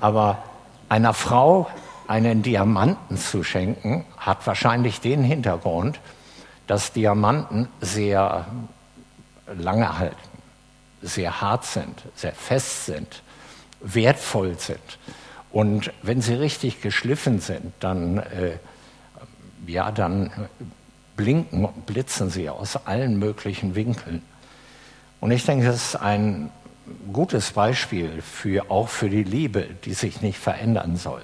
Aber 0.00 0.42
einer 0.88 1.14
Frau 1.14 1.68
einen 2.06 2.42
Diamanten 2.42 3.16
zu 3.16 3.42
schenken, 3.42 4.04
hat 4.18 4.46
wahrscheinlich 4.46 5.00
den 5.00 5.22
Hintergrund, 5.22 5.98
dass 6.66 6.92
Diamanten 6.92 7.68
sehr 7.80 8.46
lange 9.56 9.98
halten, 9.98 10.16
sehr 11.00 11.40
hart 11.40 11.64
sind, 11.64 12.02
sehr 12.14 12.32
fest 12.32 12.86
sind, 12.86 13.22
wertvoll 13.80 14.58
sind. 14.58 14.98
Und 15.50 15.92
wenn 16.02 16.20
sie 16.22 16.34
richtig 16.34 16.80
geschliffen 16.82 17.40
sind, 17.40 17.72
dann, 17.80 18.18
äh, 18.18 18.58
ja, 19.66 19.90
dann 19.90 20.30
blinken 21.16 21.64
und 21.64 21.86
blitzen 21.86 22.30
sie 22.30 22.48
aus 22.48 22.86
allen 22.86 23.18
möglichen 23.18 23.74
Winkeln. 23.74 24.22
Und 25.20 25.30
ich 25.30 25.44
denke, 25.44 25.66
das 25.66 25.94
ist 25.94 25.96
ein 25.96 26.50
gutes 27.12 27.52
Beispiel 27.52 28.22
für, 28.22 28.70
auch 28.70 28.88
für 28.88 29.08
die 29.08 29.22
Liebe, 29.22 29.68
die 29.84 29.94
sich 29.94 30.20
nicht 30.20 30.38
verändern 30.38 30.96
soll. 30.96 31.22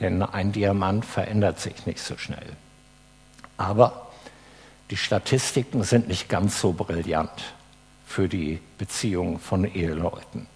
Denn 0.00 0.22
ein 0.22 0.52
Diamant 0.52 1.04
verändert 1.04 1.60
sich 1.60 1.86
nicht 1.86 2.00
so 2.00 2.16
schnell. 2.16 2.56
Aber 3.56 4.08
die 4.90 4.96
Statistiken 4.96 5.84
sind 5.84 6.08
nicht 6.08 6.28
ganz 6.28 6.60
so 6.60 6.72
brillant 6.72 7.54
für 8.06 8.28
die 8.28 8.60
Beziehung 8.78 9.38
von 9.38 9.64
Eheleuten. 9.64 10.46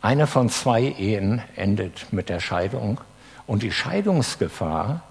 Eine 0.00 0.26
von 0.26 0.48
zwei 0.48 0.82
Ehen 0.82 1.42
endet 1.56 2.12
mit 2.12 2.28
der 2.28 2.40
Scheidung 2.40 3.00
und 3.46 3.62
die 3.62 3.72
Scheidungsgefahr 3.72 5.02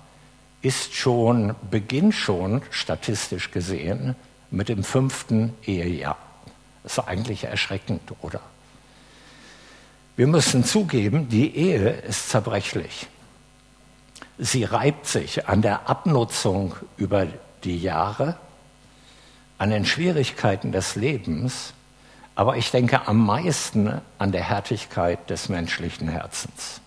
ist 0.64 0.96
schon, 0.96 1.56
beginnt 1.70 2.16
schon 2.16 2.62
statistisch 2.72 3.52
gesehen 3.52 4.16
mit 4.50 4.70
dem 4.70 4.84
fünften 4.84 5.54
Ehejahr. 5.66 6.18
Das 6.82 6.94
ist 6.94 7.00
eigentlich 7.00 7.44
erschreckend, 7.44 8.02
oder? 8.22 8.40
Wir 10.16 10.28
müssen 10.28 10.64
zugeben, 10.64 11.28
die 11.28 11.56
Ehe 11.56 11.90
ist 11.90 12.30
zerbrechlich. 12.30 13.08
Sie 14.38 14.64
reibt 14.64 15.06
sich 15.06 15.48
an 15.48 15.62
der 15.62 15.90
Abnutzung 15.90 16.76
über 16.98 17.28
die 17.64 17.78
Jahre, 17.78 18.38
an 19.58 19.70
den 19.70 19.86
Schwierigkeiten 19.86 20.72
des 20.72 20.96
Lebens, 20.96 21.74
aber 22.36 22.56
ich 22.56 22.72
denke 22.72 23.08
am 23.08 23.26
meisten 23.26 24.02
an 24.18 24.32
der 24.32 24.44
Härtigkeit 24.44 25.30
des 25.30 25.50
menschlichen 25.50 26.08
Herzens. 26.08 26.80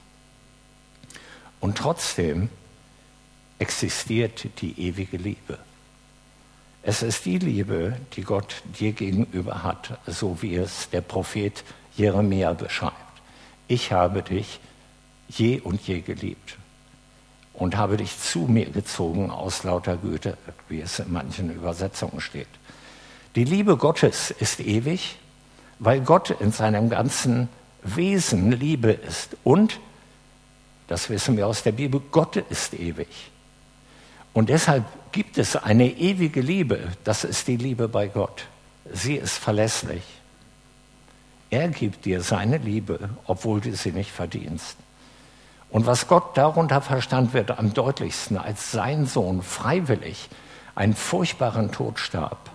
Und 1.60 1.76
trotzdem 1.78 2.48
existiert 3.58 4.46
die 4.60 4.80
ewige 4.80 5.16
Liebe. 5.16 5.58
Es 6.82 7.02
ist 7.02 7.24
die 7.24 7.38
Liebe, 7.38 7.96
die 8.14 8.22
Gott 8.22 8.62
dir 8.78 8.92
gegenüber 8.92 9.62
hat, 9.64 9.98
so 10.06 10.40
wie 10.40 10.54
es 10.54 10.88
der 10.90 11.00
Prophet 11.00 11.64
Jeremia 11.96 12.52
beschreibt. 12.52 12.94
Ich 13.66 13.90
habe 13.90 14.22
dich 14.22 14.60
je 15.28 15.60
und 15.60 15.80
je 15.86 16.00
geliebt 16.00 16.56
und 17.54 17.76
habe 17.76 17.96
dich 17.96 18.16
zu 18.18 18.40
mir 18.40 18.66
gezogen 18.66 19.30
aus 19.30 19.64
lauter 19.64 19.96
Güte, 19.96 20.36
wie 20.68 20.80
es 20.80 20.98
in 20.98 21.12
manchen 21.12 21.52
Übersetzungen 21.52 22.20
steht. 22.20 22.48
Die 23.34 23.44
Liebe 23.44 23.76
Gottes 23.76 24.30
ist 24.30 24.60
ewig, 24.60 25.16
weil 25.78 26.00
Gott 26.00 26.30
in 26.30 26.52
seinem 26.52 26.88
ganzen 26.88 27.48
Wesen 27.82 28.52
Liebe 28.52 28.92
ist. 28.92 29.36
Und, 29.44 29.80
das 30.88 31.10
wissen 31.10 31.36
wir 31.36 31.46
aus 31.46 31.62
der 31.62 31.72
Bibel, 31.72 32.00
Gott 32.10 32.36
ist 32.36 32.74
ewig. 32.74 33.08
Und 34.36 34.50
deshalb 34.50 34.84
gibt 35.12 35.38
es 35.38 35.56
eine 35.56 35.88
ewige 35.88 36.42
Liebe, 36.42 36.92
das 37.04 37.24
ist 37.24 37.48
die 37.48 37.56
Liebe 37.56 37.88
bei 37.88 38.06
Gott. 38.06 38.44
Sie 38.92 39.14
ist 39.14 39.38
verlässlich. 39.38 40.02
Er 41.48 41.68
gibt 41.68 42.04
dir 42.04 42.20
seine 42.20 42.58
Liebe, 42.58 43.08
obwohl 43.24 43.62
du 43.62 43.74
sie 43.74 43.92
nicht 43.92 44.12
verdienst. 44.12 44.76
Und 45.70 45.86
was 45.86 46.06
Gott 46.06 46.36
darunter 46.36 46.82
verstand 46.82 47.32
wird 47.32 47.58
am 47.58 47.72
deutlichsten, 47.72 48.36
als 48.36 48.72
sein 48.72 49.06
Sohn 49.06 49.40
freiwillig 49.40 50.28
einen 50.74 50.94
furchtbaren 50.94 51.72
Tod 51.72 51.98
starb, 51.98 52.50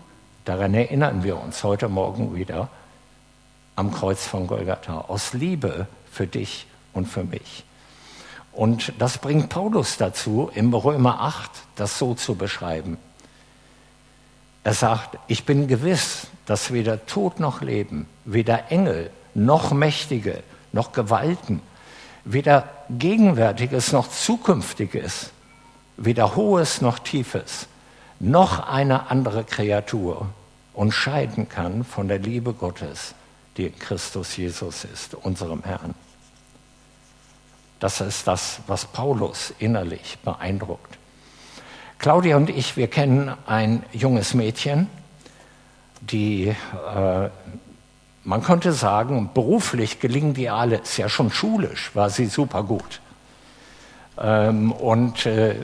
daran 0.46 0.76
erinnern 0.76 1.24
wir 1.24 1.42
uns 1.42 1.64
heute 1.64 1.90
Morgen 1.90 2.36
wieder 2.36 2.70
am 3.76 3.92
Kreuz 3.92 4.28
von 4.28 4.46
Golgatha, 4.46 5.06
aus 5.08 5.34
Liebe 5.34 5.88
für 6.12 6.28
dich 6.28 6.68
und 6.94 7.08
für 7.08 7.24
mich. 7.24 7.64
Und 8.54 8.94
das 9.00 9.18
bringt 9.18 9.50
Paulus 9.50 9.98
dazu, 9.98 10.52
im 10.54 10.74
Römer 10.74 11.22
8 11.22 11.50
das 11.76 11.98
so 11.98 12.14
zu 12.14 12.36
beschreiben. 12.36 12.98
Er 14.64 14.74
sagt, 14.74 15.18
ich 15.28 15.46
bin 15.46 15.68
gewiss, 15.68 16.28
dass 16.46 16.72
weder 16.72 17.06
Tod 17.06 17.40
noch 17.40 17.62
Leben, 17.62 18.08
weder 18.26 18.72
Engel 18.72 19.10
noch 19.34 19.72
Mächtige 19.72 20.44
noch 20.74 20.92
Gewalten, 20.92 21.62
weder 22.24 22.70
Gegenwärtiges 22.90 23.92
noch 23.92 24.10
Zukünftiges, 24.10 25.32
weder 25.98 26.36
Hohes 26.36 26.82
noch 26.82 27.00
Tiefes, 27.00 27.68
noch 28.20 28.68
eine 28.68 29.10
andere 29.10 29.44
Kreatur 29.44 30.28
unterscheiden 30.74 31.50
kann 31.50 31.84
von 31.84 32.08
der 32.08 32.20
Liebe 32.20 32.54
Gottes, 32.54 33.16
die 33.58 33.68
in 33.68 33.80
Christus 33.80 34.38
Jesus 34.38 34.86
ist, 34.86 35.16
unserem 35.16 35.64
Herrn. 35.64 35.96
Das 37.82 38.00
ist 38.00 38.28
das, 38.28 38.60
was 38.68 38.86
Paulus 38.86 39.54
innerlich 39.58 40.20
beeindruckt. 40.24 41.00
Claudia 41.98 42.38
und 42.38 42.52
ich, 42.52 42.78
wir 42.78 42.88
kennen 42.88 43.34
ein 43.48 43.84
junges 43.92 44.36
Mädchen, 44.36 44.88
die, 46.00 46.50
äh, 46.50 47.30
man 48.24 48.44
könnte 48.44 48.72
sagen, 48.72 49.32
beruflich 49.34 50.00
gelingen 50.00 50.36
die 50.36 50.48
alles. 50.48 50.98
Ja, 50.98 51.10
schon 51.10 51.32
schulisch 51.32 51.90
war 51.96 52.12
sie 52.12 52.28
super 52.28 52.64
gut. 52.64 53.02
Ähm, 54.20 54.72
und 54.72 55.26
äh, 55.26 55.56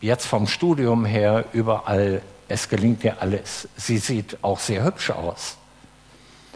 jetzt 0.00 0.26
vom 0.26 0.46
Studium 0.46 1.04
her 1.04 1.44
überall, 1.52 2.22
es 2.48 2.70
gelingt 2.70 3.04
ihr 3.04 3.20
alles. 3.20 3.68
Sie 3.76 3.98
sieht 3.98 4.38
auch 4.40 4.60
sehr 4.60 4.82
hübsch 4.82 5.10
aus. 5.10 5.58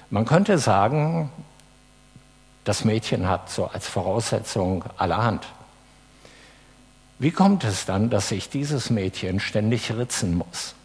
Man 0.09 0.25
könnte 0.25 0.57
sagen, 0.57 1.31
das 2.71 2.85
Mädchen 2.85 3.29
hat 3.29 3.51
so 3.51 3.67
als 3.67 3.89
Voraussetzung 3.89 4.85
allerhand. 4.97 5.45
Wie 7.19 7.33
kommt 7.33 7.65
es 7.65 7.85
dann, 7.85 8.11
dass 8.11 8.29
sich 8.29 8.49
dieses 8.49 8.91
Mädchen 8.91 9.41
ständig 9.41 9.91
ritzen 9.91 10.37
muss? 10.37 10.77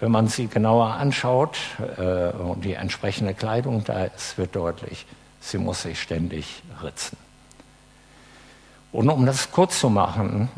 Wenn 0.00 0.10
man 0.10 0.26
sie 0.26 0.48
genauer 0.48 0.94
anschaut 0.94 1.56
äh, 1.96 2.30
und 2.30 2.64
die 2.64 2.72
entsprechende 2.72 3.34
Kleidung 3.34 3.84
da 3.84 4.06
ist, 4.06 4.36
wird 4.36 4.56
deutlich, 4.56 5.06
sie 5.40 5.58
muss 5.58 5.82
sich 5.82 6.02
ständig 6.02 6.64
ritzen. 6.82 7.16
Und 8.90 9.08
um 9.10 9.26
das 9.26 9.52
kurz 9.52 9.78
zu 9.78 9.90
machen, 9.90 10.48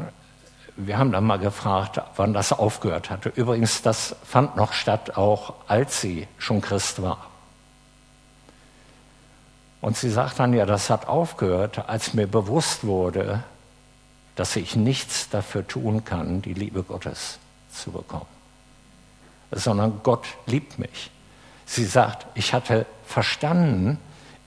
wir 0.77 0.97
haben 0.97 1.13
dann 1.13 1.25
mal 1.25 1.39
gefragt, 1.39 2.01
wann 2.17 2.33
das 2.33 2.55
aufgehört 2.55 3.11
hatte. 3.11 3.29
Übrigens, 3.37 3.83
das 3.83 4.17
fand 4.25 4.57
noch 4.57 4.73
statt, 4.73 5.19
auch 5.19 5.53
als 5.69 6.01
sie 6.01 6.27
schon 6.39 6.63
Christ 6.63 7.03
war. 7.03 7.30
Und 9.81 9.97
sie 9.97 10.11
sagt 10.11 10.38
dann, 10.38 10.53
ja, 10.53 10.66
das 10.66 10.90
hat 10.90 11.09
aufgehört, 11.09 11.88
als 11.88 12.12
mir 12.14 12.27
bewusst 12.27 12.85
wurde, 12.85 13.43
dass 14.37 14.57
ich 14.57 14.77
nichts 14.77 15.29
dafür 15.29 15.66
tun 15.66 16.05
kann, 16.05 16.43
die 16.43 16.55
Liebe 16.55 16.83
Gottes 16.83 17.38
zu 17.73 17.93
bekommen. 17.93 18.27
Sondern 19.51 20.01
Gott 20.03 20.27
liebt 20.47 20.79
mich. 20.79 21.11
Sie 21.66 21.85
sagt, 21.85 22.27
ich 22.35 22.53
hatte 22.53 22.87
verstanden, 23.07 23.99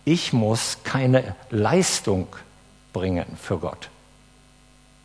ich 0.05 0.33
muss 0.33 0.79
keine 0.83 1.35
Leistung 1.49 2.27
bringen 2.91 3.37
für 3.41 3.57
Gott. 3.57 3.89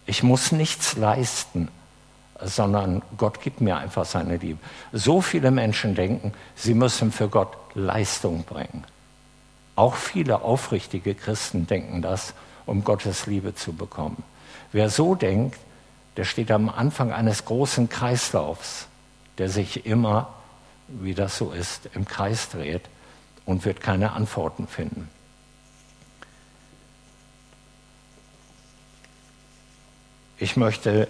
Ich 0.07 0.23
muss 0.23 0.53
nichts 0.53 0.97
leisten, 0.97 1.69
sondern 2.41 3.03
Gott 3.17 3.41
gibt 3.41 3.61
mir 3.61 3.77
einfach 3.77 4.05
seine 4.05 4.37
Liebe. 4.37 4.59
So 4.93 5.21
viele 5.21 5.51
Menschen 5.51 5.95
denken, 5.95 6.33
sie 6.55 6.75
müssen 6.75 7.13
für 7.13 7.29
Gott 7.29 7.57
Leistung 7.75 8.45
bringen. 8.45 8.85
Auch 9.79 9.95
viele 9.95 10.43
aufrichtige 10.43 11.15
Christen 11.15 11.69
denken 11.69 12.03
das, 12.03 12.35
um 12.67 12.83
Gottes 12.83 13.27
Liebe 13.27 13.55
zu 13.55 13.73
bekommen. 13.73 14.25
Wer 14.73 14.91
so 14.91 15.15
denkt, 15.15 15.57
der 16.17 16.25
steht 16.25 16.51
am 16.51 16.69
Anfang 16.69 17.13
eines 17.13 17.45
großen 17.45 17.89
Kreislaufs, 17.89 18.89
der 19.39 19.49
sich 19.49 19.87
immer, 19.87 20.35
wie 20.89 21.15
das 21.15 21.39
so 21.39 21.53
ist, 21.53 21.91
im 21.95 22.07
Kreis 22.07 22.49
dreht 22.49 22.83
und 23.47 23.65
wird 23.65 23.81
keine 23.81 24.15
Antworten 24.15 24.67
finden. 24.67 25.09
Ich 30.39 30.57
möchte 30.57 31.07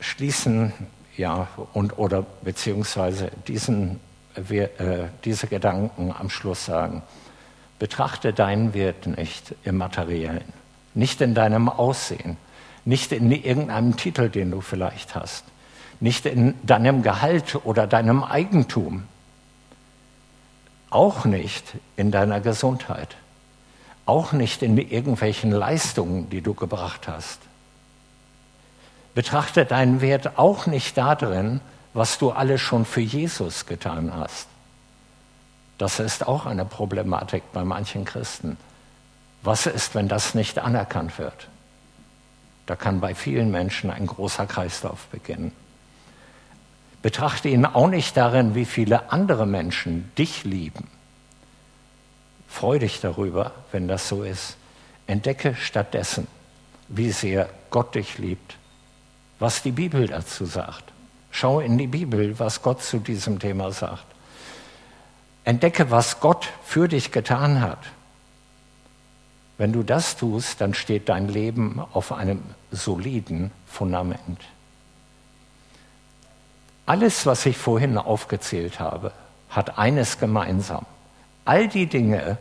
schließen, 0.00 0.72
ja, 1.16 1.46
und 1.74 1.96
oder 1.96 2.26
beziehungsweise 2.42 3.30
diesen, 3.46 4.00
äh, 4.34 4.66
diese 5.24 5.46
Gedanken 5.46 6.12
am 6.12 6.28
Schluss 6.28 6.64
sagen. 6.64 7.04
Betrachte 7.78 8.32
deinen 8.32 8.74
Wert 8.74 9.06
nicht 9.06 9.54
im 9.64 9.76
Materiellen, 9.76 10.52
nicht 10.94 11.20
in 11.20 11.34
deinem 11.34 11.68
Aussehen, 11.68 12.36
nicht 12.84 13.12
in 13.12 13.30
irgendeinem 13.30 13.96
Titel, 13.96 14.28
den 14.28 14.50
du 14.50 14.60
vielleicht 14.60 15.14
hast, 15.14 15.44
nicht 16.00 16.26
in 16.26 16.54
deinem 16.62 17.02
Gehalt 17.02 17.56
oder 17.64 17.86
deinem 17.86 18.22
Eigentum, 18.22 19.04
auch 20.90 21.24
nicht 21.24 21.74
in 21.96 22.10
deiner 22.10 22.40
Gesundheit, 22.40 23.16
auch 24.06 24.32
nicht 24.32 24.62
in 24.62 24.78
irgendwelchen 24.78 25.50
Leistungen, 25.50 26.30
die 26.30 26.42
du 26.42 26.54
gebracht 26.54 27.08
hast 27.08 27.40
Betrachte 29.14 29.64
deinen 29.64 30.00
Wert 30.00 30.38
auch 30.38 30.66
nicht 30.66 30.98
darin, 30.98 31.60
was 31.92 32.18
du 32.18 32.32
alles 32.32 32.60
schon 32.60 32.84
für 32.84 33.00
Jesus 33.00 33.66
getan 33.66 34.12
hast. 34.14 34.48
Das 35.78 36.00
ist 36.00 36.26
auch 36.26 36.46
eine 36.46 36.64
Problematik 36.64 37.42
bei 37.52 37.64
manchen 37.64 38.04
Christen. 38.04 38.56
Was 39.42 39.66
ist, 39.66 39.94
wenn 39.94 40.08
das 40.08 40.34
nicht 40.34 40.58
anerkannt 40.58 41.18
wird? 41.18 41.48
Da 42.66 42.76
kann 42.76 43.00
bei 43.00 43.14
vielen 43.14 43.50
Menschen 43.50 43.90
ein 43.90 44.06
großer 44.06 44.46
Kreislauf 44.46 45.06
beginnen. 45.06 45.52
Betrachte 47.02 47.48
ihn 47.48 47.66
auch 47.66 47.88
nicht 47.88 48.16
darin, 48.16 48.54
wie 48.54 48.64
viele 48.64 49.12
andere 49.12 49.46
Menschen 49.46 50.10
dich 50.16 50.44
lieben. 50.44 50.88
Freu 52.48 52.78
dich 52.78 53.00
darüber, 53.00 53.52
wenn 53.72 53.88
das 53.88 54.08
so 54.08 54.22
ist. 54.22 54.56
Entdecke 55.06 55.54
stattdessen, 55.54 56.26
wie 56.88 57.10
sehr 57.10 57.50
Gott 57.68 57.94
dich 57.94 58.16
liebt 58.16 58.56
was 59.38 59.62
die 59.62 59.72
Bibel 59.72 60.06
dazu 60.06 60.46
sagt. 60.46 60.84
Schau 61.30 61.60
in 61.60 61.76
die 61.76 61.86
Bibel, 61.86 62.38
was 62.38 62.62
Gott 62.62 62.82
zu 62.82 62.98
diesem 62.98 63.38
Thema 63.38 63.72
sagt. 63.72 64.06
Entdecke, 65.44 65.90
was 65.90 66.20
Gott 66.20 66.48
für 66.64 66.88
dich 66.88 67.12
getan 67.12 67.60
hat. 67.60 67.78
Wenn 69.58 69.72
du 69.72 69.82
das 69.82 70.16
tust, 70.16 70.60
dann 70.60 70.74
steht 70.74 71.08
dein 71.08 71.28
Leben 71.28 71.80
auf 71.92 72.12
einem 72.12 72.42
soliden 72.72 73.52
Fundament. 73.66 74.40
Alles, 76.86 77.24
was 77.24 77.46
ich 77.46 77.56
vorhin 77.56 77.96
aufgezählt 77.96 78.80
habe, 78.80 79.12
hat 79.48 79.78
eines 79.78 80.18
gemeinsam. 80.18 80.86
All 81.44 81.68
die 81.68 81.86
Dinge 81.86 82.38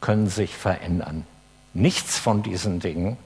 können 0.00 0.28
sich 0.28 0.54
verändern. 0.54 1.26
Nichts 1.74 2.18
von 2.18 2.42
diesen 2.42 2.80
Dingen 2.80 3.16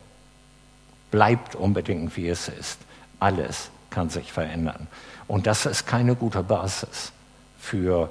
bleibt 1.10 1.54
unbedingt, 1.54 2.16
wie 2.16 2.28
es 2.28 2.48
ist. 2.48 2.78
Alles 3.18 3.70
kann 3.90 4.08
sich 4.08 4.32
verändern. 4.32 4.86
Und 5.28 5.46
das 5.46 5.66
ist 5.66 5.86
keine 5.86 6.14
gute 6.16 6.42
Basis 6.42 7.12
für 7.58 8.10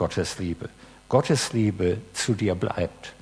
Gottes 0.00 0.38
Liebe. 0.38 0.70
Gottes 1.10 1.52
Liebe 1.52 1.98
zu 2.14 2.32
dir 2.32 2.54
bleibt. 2.54 3.12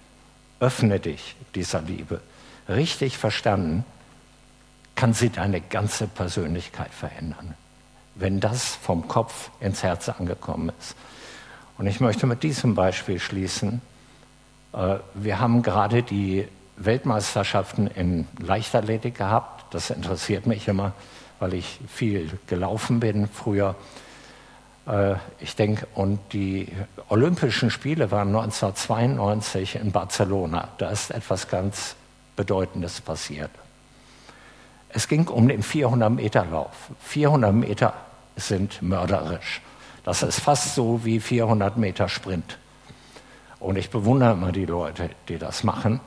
Öffne 0.60 1.00
dich 1.00 1.34
dieser 1.56 1.80
Liebe. 1.82 2.20
Richtig 2.68 3.18
verstanden 3.18 3.84
kann 4.94 5.12
sie 5.12 5.30
deine 5.30 5.60
ganze 5.60 6.06
Persönlichkeit 6.06 6.94
verändern, 6.94 7.56
wenn 8.14 8.38
das 8.38 8.76
vom 8.76 9.08
Kopf 9.08 9.50
ins 9.58 9.82
Herz 9.82 10.08
angekommen 10.08 10.70
ist. 10.78 10.94
Und 11.78 11.88
ich 11.88 11.98
möchte 11.98 12.28
mit 12.28 12.44
diesem 12.44 12.76
Beispiel 12.76 13.18
schließen. 13.18 13.82
Äh, 14.72 14.98
wir 15.14 15.40
haben 15.40 15.62
gerade 15.62 16.04
die 16.04 16.46
Weltmeisterschaften 16.76 17.88
in 17.88 18.28
Leichtathletik 18.38 19.16
gehabt. 19.16 19.74
Das 19.74 19.90
interessiert 19.90 20.46
mich 20.46 20.68
immer, 20.68 20.92
weil 21.40 21.54
ich 21.54 21.80
viel 21.88 22.38
gelaufen 22.46 23.00
bin 23.00 23.26
früher. 23.26 23.74
Äh, 24.88 25.16
ich 25.40 25.55
denke, 25.55 25.87
und 25.94 26.18
die 26.33 26.68
Olympischen 27.09 27.70
Spiele 27.70 28.11
waren 28.11 28.29
1992 28.29 29.77
in 29.77 29.92
Barcelona. 29.92 30.68
Da 30.79 30.90
ist 30.90 31.11
etwas 31.11 31.48
ganz 31.48 31.94
Bedeutendes 32.37 33.01
passiert. 33.01 33.51
Es 34.90 35.09
ging 35.09 35.29
um 35.29 35.48
den 35.48 35.62
400-Meter-Lauf. 35.62 36.90
400 37.01 37.53
Meter 37.53 37.94
sind 38.37 38.81
mörderisch. 38.81 39.61
Das 40.05 40.22
ist 40.22 40.40
fast 40.40 40.74
so 40.74 41.05
wie 41.05 41.20
400 41.20 41.77
Meter 41.77 42.09
Sprint. 42.09 42.59
Und 43.61 43.77
ich 43.77 43.90
bewundere 43.90 44.33
immer 44.33 44.53
die 44.53 44.64
Leute, 44.64 45.11
die 45.29 45.37
das 45.37 45.64
machen. 45.64 46.01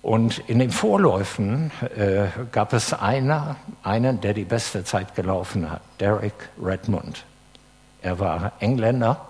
Und 0.00 0.38
in 0.46 0.60
den 0.60 0.70
Vorläufen 0.70 1.72
äh, 1.96 2.28
gab 2.52 2.72
es 2.72 2.92
einer, 2.92 3.56
einen, 3.82 4.20
der 4.20 4.32
die 4.32 4.44
beste 4.44 4.84
Zeit 4.84 5.16
gelaufen 5.16 5.70
hat, 5.70 5.82
Derek 5.98 6.48
Redmond. 6.62 7.24
Er 8.06 8.20
war 8.20 8.52
Engländer 8.60 9.20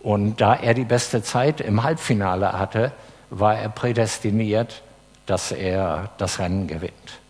und 0.00 0.40
da 0.40 0.54
er 0.54 0.72
die 0.72 0.86
beste 0.86 1.22
Zeit 1.22 1.60
im 1.60 1.82
Halbfinale 1.82 2.54
hatte, 2.58 2.90
war 3.28 3.54
er 3.58 3.68
prädestiniert, 3.68 4.82
dass 5.26 5.52
er 5.52 6.08
das 6.16 6.38
Rennen 6.38 6.68
gewinnt. 6.68 7.20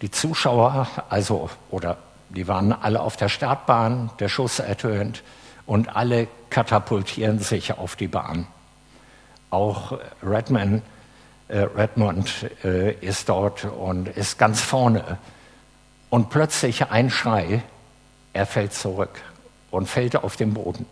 Die 0.00 0.10
Zuschauer, 0.10 0.88
also, 1.10 1.50
oder 1.70 1.98
die 2.30 2.48
waren 2.48 2.72
alle 2.72 3.00
auf 3.00 3.18
der 3.18 3.28
Startbahn, 3.28 4.08
der 4.18 4.30
Schuss 4.30 4.60
ertönt 4.60 5.22
und 5.66 5.94
alle 5.94 6.26
katapultieren 6.48 7.40
sich 7.40 7.76
auf 7.76 7.96
die 7.96 8.08
Bahn. 8.08 8.46
Auch 9.50 9.98
Redman, 10.22 10.80
äh, 11.48 11.58
Redmond 11.58 12.46
äh, 12.64 12.94
ist 12.94 13.28
dort 13.28 13.66
und 13.66 14.08
ist 14.08 14.38
ganz 14.38 14.62
vorne. 14.62 15.18
Und 16.08 16.30
plötzlich 16.30 16.90
ein 16.90 17.10
Schrei, 17.10 17.62
er 18.34 18.44
fällt 18.44 18.74
zurück 18.74 19.22
und 19.70 19.88
fällt 19.88 20.16
auf 20.16 20.36
den 20.36 20.52
Boden. 20.52 20.84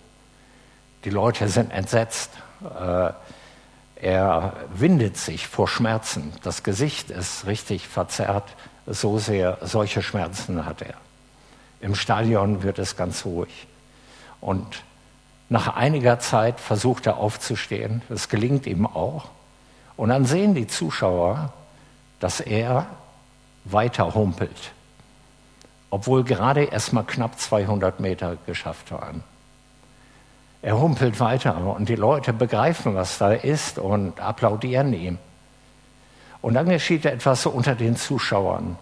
Die 1.05 1.11
Leute 1.11 1.49
sind 1.49 1.71
entsetzt. 1.71 2.31
Äh, 2.63 3.11
er 3.97 4.55
windet 4.75 5.17
sich 5.17 5.47
vor 5.47 5.69
Schmerzen. 5.69 6.33
Das 6.43 6.63
Gesicht 6.63 7.11
ist 7.11 7.47
richtig 7.47 7.87
verzerrt. 7.87 8.49
So 8.87 9.19
sehr, 9.19 9.59
solche 9.63 10.03
Schmerzen 10.03 10.65
hat 10.65 10.83
er. 10.83 10.95
Im 11.81 11.95
Stadion 11.95 12.63
wird 12.63 12.79
es 12.79 12.97
ganz 12.97 13.25
ruhig. 13.25 13.67
Und 14.41 14.83
nach 15.49 15.77
einiger 15.77 16.19
Zeit 16.19 16.59
versucht 16.61 17.07
er 17.07 17.17
aufzustehen. 17.17 18.03
Das 18.09 18.29
gelingt 18.29 18.67
ihm 18.67 18.87
auch. 18.87 19.29
Und 19.97 20.09
dann 20.09 20.25
sehen 20.25 20.55
die 20.55 20.67
Zuschauer, 20.67 21.53
dass 22.21 22.41
er 22.41 22.87
weiter 23.65 24.15
humpelt, 24.15 24.73
obwohl 25.93 26.25
gerade 26.25 26.65
erst 26.65 26.95
mal 26.95 27.03
knapp 27.03 27.39
200 27.39 28.01
Meter 28.01 28.39
geschafft 28.47 28.91
waren. 28.93 29.23
Er 30.63 30.81
humpelt 30.81 31.21
weiter 31.21 31.77
und 31.77 31.87
die 31.87 31.97
Leute 31.97 32.33
begreifen, 32.33 32.95
was 32.95 33.19
da 33.19 33.33
ist 33.33 33.79
und 33.79 34.19
applaudieren 34.19 34.95
ihm. 34.95 35.19
Und 36.41 36.55
dann 36.55 36.71
geschieht 36.71 37.05
etwas 37.05 37.43
so 37.43 37.51
unter 37.51 37.75
den 37.75 37.97
Zuschauern. 37.97 38.79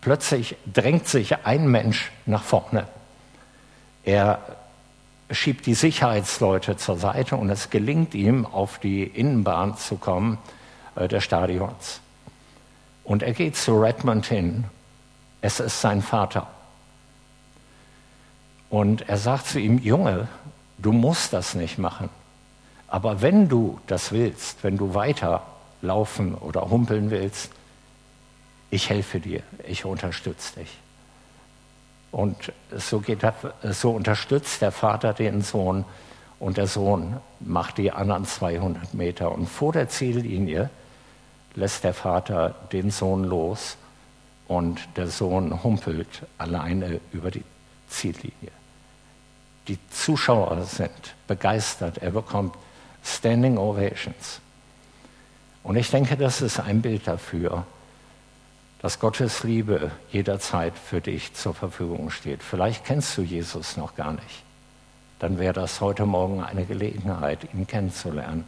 Plötzlich 0.00 0.56
drängt 0.66 1.06
sich 1.06 1.46
ein 1.46 1.68
Mensch 1.68 2.10
nach 2.26 2.42
vorne. 2.42 2.88
Er 4.02 4.40
schiebt 5.30 5.64
die 5.64 5.74
Sicherheitsleute 5.74 6.76
zur 6.76 6.98
Seite 6.98 7.36
und 7.36 7.50
es 7.50 7.70
gelingt 7.70 8.16
ihm, 8.16 8.44
auf 8.44 8.80
die 8.80 9.04
Innenbahn 9.04 9.76
zu 9.76 9.94
kommen, 9.94 10.38
äh, 10.96 11.06
des 11.06 11.22
Stadions. 11.22 12.00
Und 13.04 13.22
er 13.22 13.32
geht 13.32 13.54
zu 13.54 13.80
Redmond 13.80 14.26
hin. 14.26 14.64
Es 15.40 15.60
ist 15.60 15.80
sein 15.80 16.02
Vater. 16.02 16.48
Und 18.70 19.08
er 19.08 19.16
sagt 19.16 19.46
zu 19.46 19.60
ihm, 19.60 19.78
Junge, 19.78 20.28
du 20.78 20.92
musst 20.92 21.32
das 21.32 21.54
nicht 21.54 21.78
machen. 21.78 22.10
Aber 22.86 23.22
wenn 23.22 23.48
du 23.48 23.78
das 23.86 24.12
willst, 24.12 24.64
wenn 24.64 24.76
du 24.76 24.94
weiter 24.94 25.42
laufen 25.82 26.34
oder 26.34 26.68
humpeln 26.68 27.10
willst, 27.10 27.50
ich 28.70 28.90
helfe 28.90 29.20
dir, 29.20 29.42
ich 29.66 29.84
unterstütze 29.84 30.60
dich. 30.60 30.76
Und 32.10 32.52
so, 32.74 33.02
er, 33.06 33.34
so 33.72 33.90
unterstützt 33.90 34.62
der 34.62 34.72
Vater 34.72 35.12
den 35.12 35.42
Sohn 35.42 35.84
und 36.38 36.56
der 36.56 36.66
Sohn 36.66 37.18
macht 37.40 37.78
die 37.78 37.92
anderen 37.92 38.24
200 38.24 38.94
Meter. 38.94 39.32
Und 39.32 39.48
vor 39.48 39.72
der 39.72 39.88
Ziellinie 39.88 40.70
lässt 41.54 41.84
der 41.84 41.94
Vater 41.94 42.54
den 42.72 42.90
Sohn 42.90 43.24
los 43.24 43.76
und 44.48 44.80
der 44.96 45.06
Sohn 45.08 45.62
humpelt 45.62 46.22
alleine 46.38 47.00
über 47.12 47.30
die 47.30 47.44
Ziellinie. 47.88 48.50
Die 49.68 49.78
Zuschauer 49.90 50.64
sind 50.64 50.90
begeistert. 51.26 51.98
Er 51.98 52.10
bekommt 52.10 52.56
Standing 53.04 53.58
Ovations. 53.58 54.40
Und 55.62 55.76
ich 55.76 55.90
denke, 55.90 56.16
das 56.16 56.40
ist 56.40 56.58
ein 56.58 56.80
Bild 56.80 57.06
dafür, 57.06 57.66
dass 58.80 58.98
Gottes 58.98 59.44
Liebe 59.44 59.90
jederzeit 60.10 60.72
für 60.78 61.00
dich 61.00 61.34
zur 61.34 61.52
Verfügung 61.52 62.10
steht. 62.10 62.42
Vielleicht 62.42 62.84
kennst 62.84 63.16
du 63.18 63.22
Jesus 63.22 63.76
noch 63.76 63.94
gar 63.94 64.12
nicht. 64.12 64.44
Dann 65.18 65.38
wäre 65.38 65.52
das 65.52 65.80
heute 65.80 66.06
Morgen 66.06 66.42
eine 66.42 66.64
Gelegenheit, 66.64 67.40
ihn 67.52 67.66
kennenzulernen. 67.66 68.44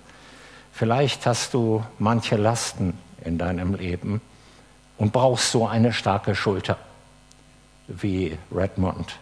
Vielleicht 0.72 1.26
hast 1.26 1.52
du 1.52 1.84
manche 1.98 2.36
Lasten 2.36 2.96
in 3.24 3.38
deinem 3.38 3.74
Leben 3.74 4.22
und 5.00 5.14
brauchst 5.14 5.50
so 5.50 5.66
eine 5.66 5.94
starke 5.94 6.34
Schulter, 6.34 6.76
wie 7.88 8.36
Redmond 8.54 9.18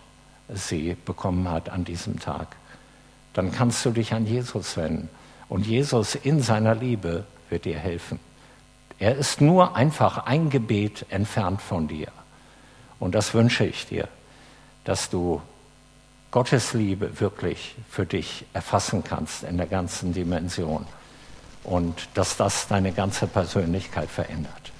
sie 0.52 0.96
bekommen 1.04 1.48
hat 1.48 1.70
an 1.70 1.84
diesem 1.84 2.18
Tag. 2.18 2.56
Dann 3.32 3.52
kannst 3.52 3.84
du 3.86 3.90
dich 3.92 4.12
an 4.12 4.26
Jesus 4.26 4.76
wenden 4.76 5.08
und 5.48 5.66
Jesus 5.66 6.16
in 6.16 6.42
seiner 6.42 6.74
Liebe 6.74 7.24
wird 7.48 7.64
dir 7.64 7.78
helfen. 7.78 8.18
Er 8.98 9.14
ist 9.14 9.40
nur 9.40 9.76
einfach 9.76 10.26
ein 10.26 10.50
Gebet 10.50 11.06
entfernt 11.10 11.62
von 11.62 11.86
dir. 11.86 12.08
Und 12.98 13.14
das 13.14 13.32
wünsche 13.32 13.64
ich 13.64 13.86
dir, 13.86 14.08
dass 14.82 15.10
du 15.10 15.40
Gottes 16.32 16.72
Liebe 16.72 17.20
wirklich 17.20 17.76
für 17.88 18.04
dich 18.04 18.44
erfassen 18.52 19.04
kannst 19.04 19.44
in 19.44 19.56
der 19.56 19.66
ganzen 19.66 20.12
Dimension 20.12 20.84
und 21.62 22.08
dass 22.14 22.36
das 22.36 22.66
deine 22.66 22.90
ganze 22.90 23.28
Persönlichkeit 23.28 24.10
verändert. 24.10 24.72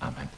Amen. 0.00 0.37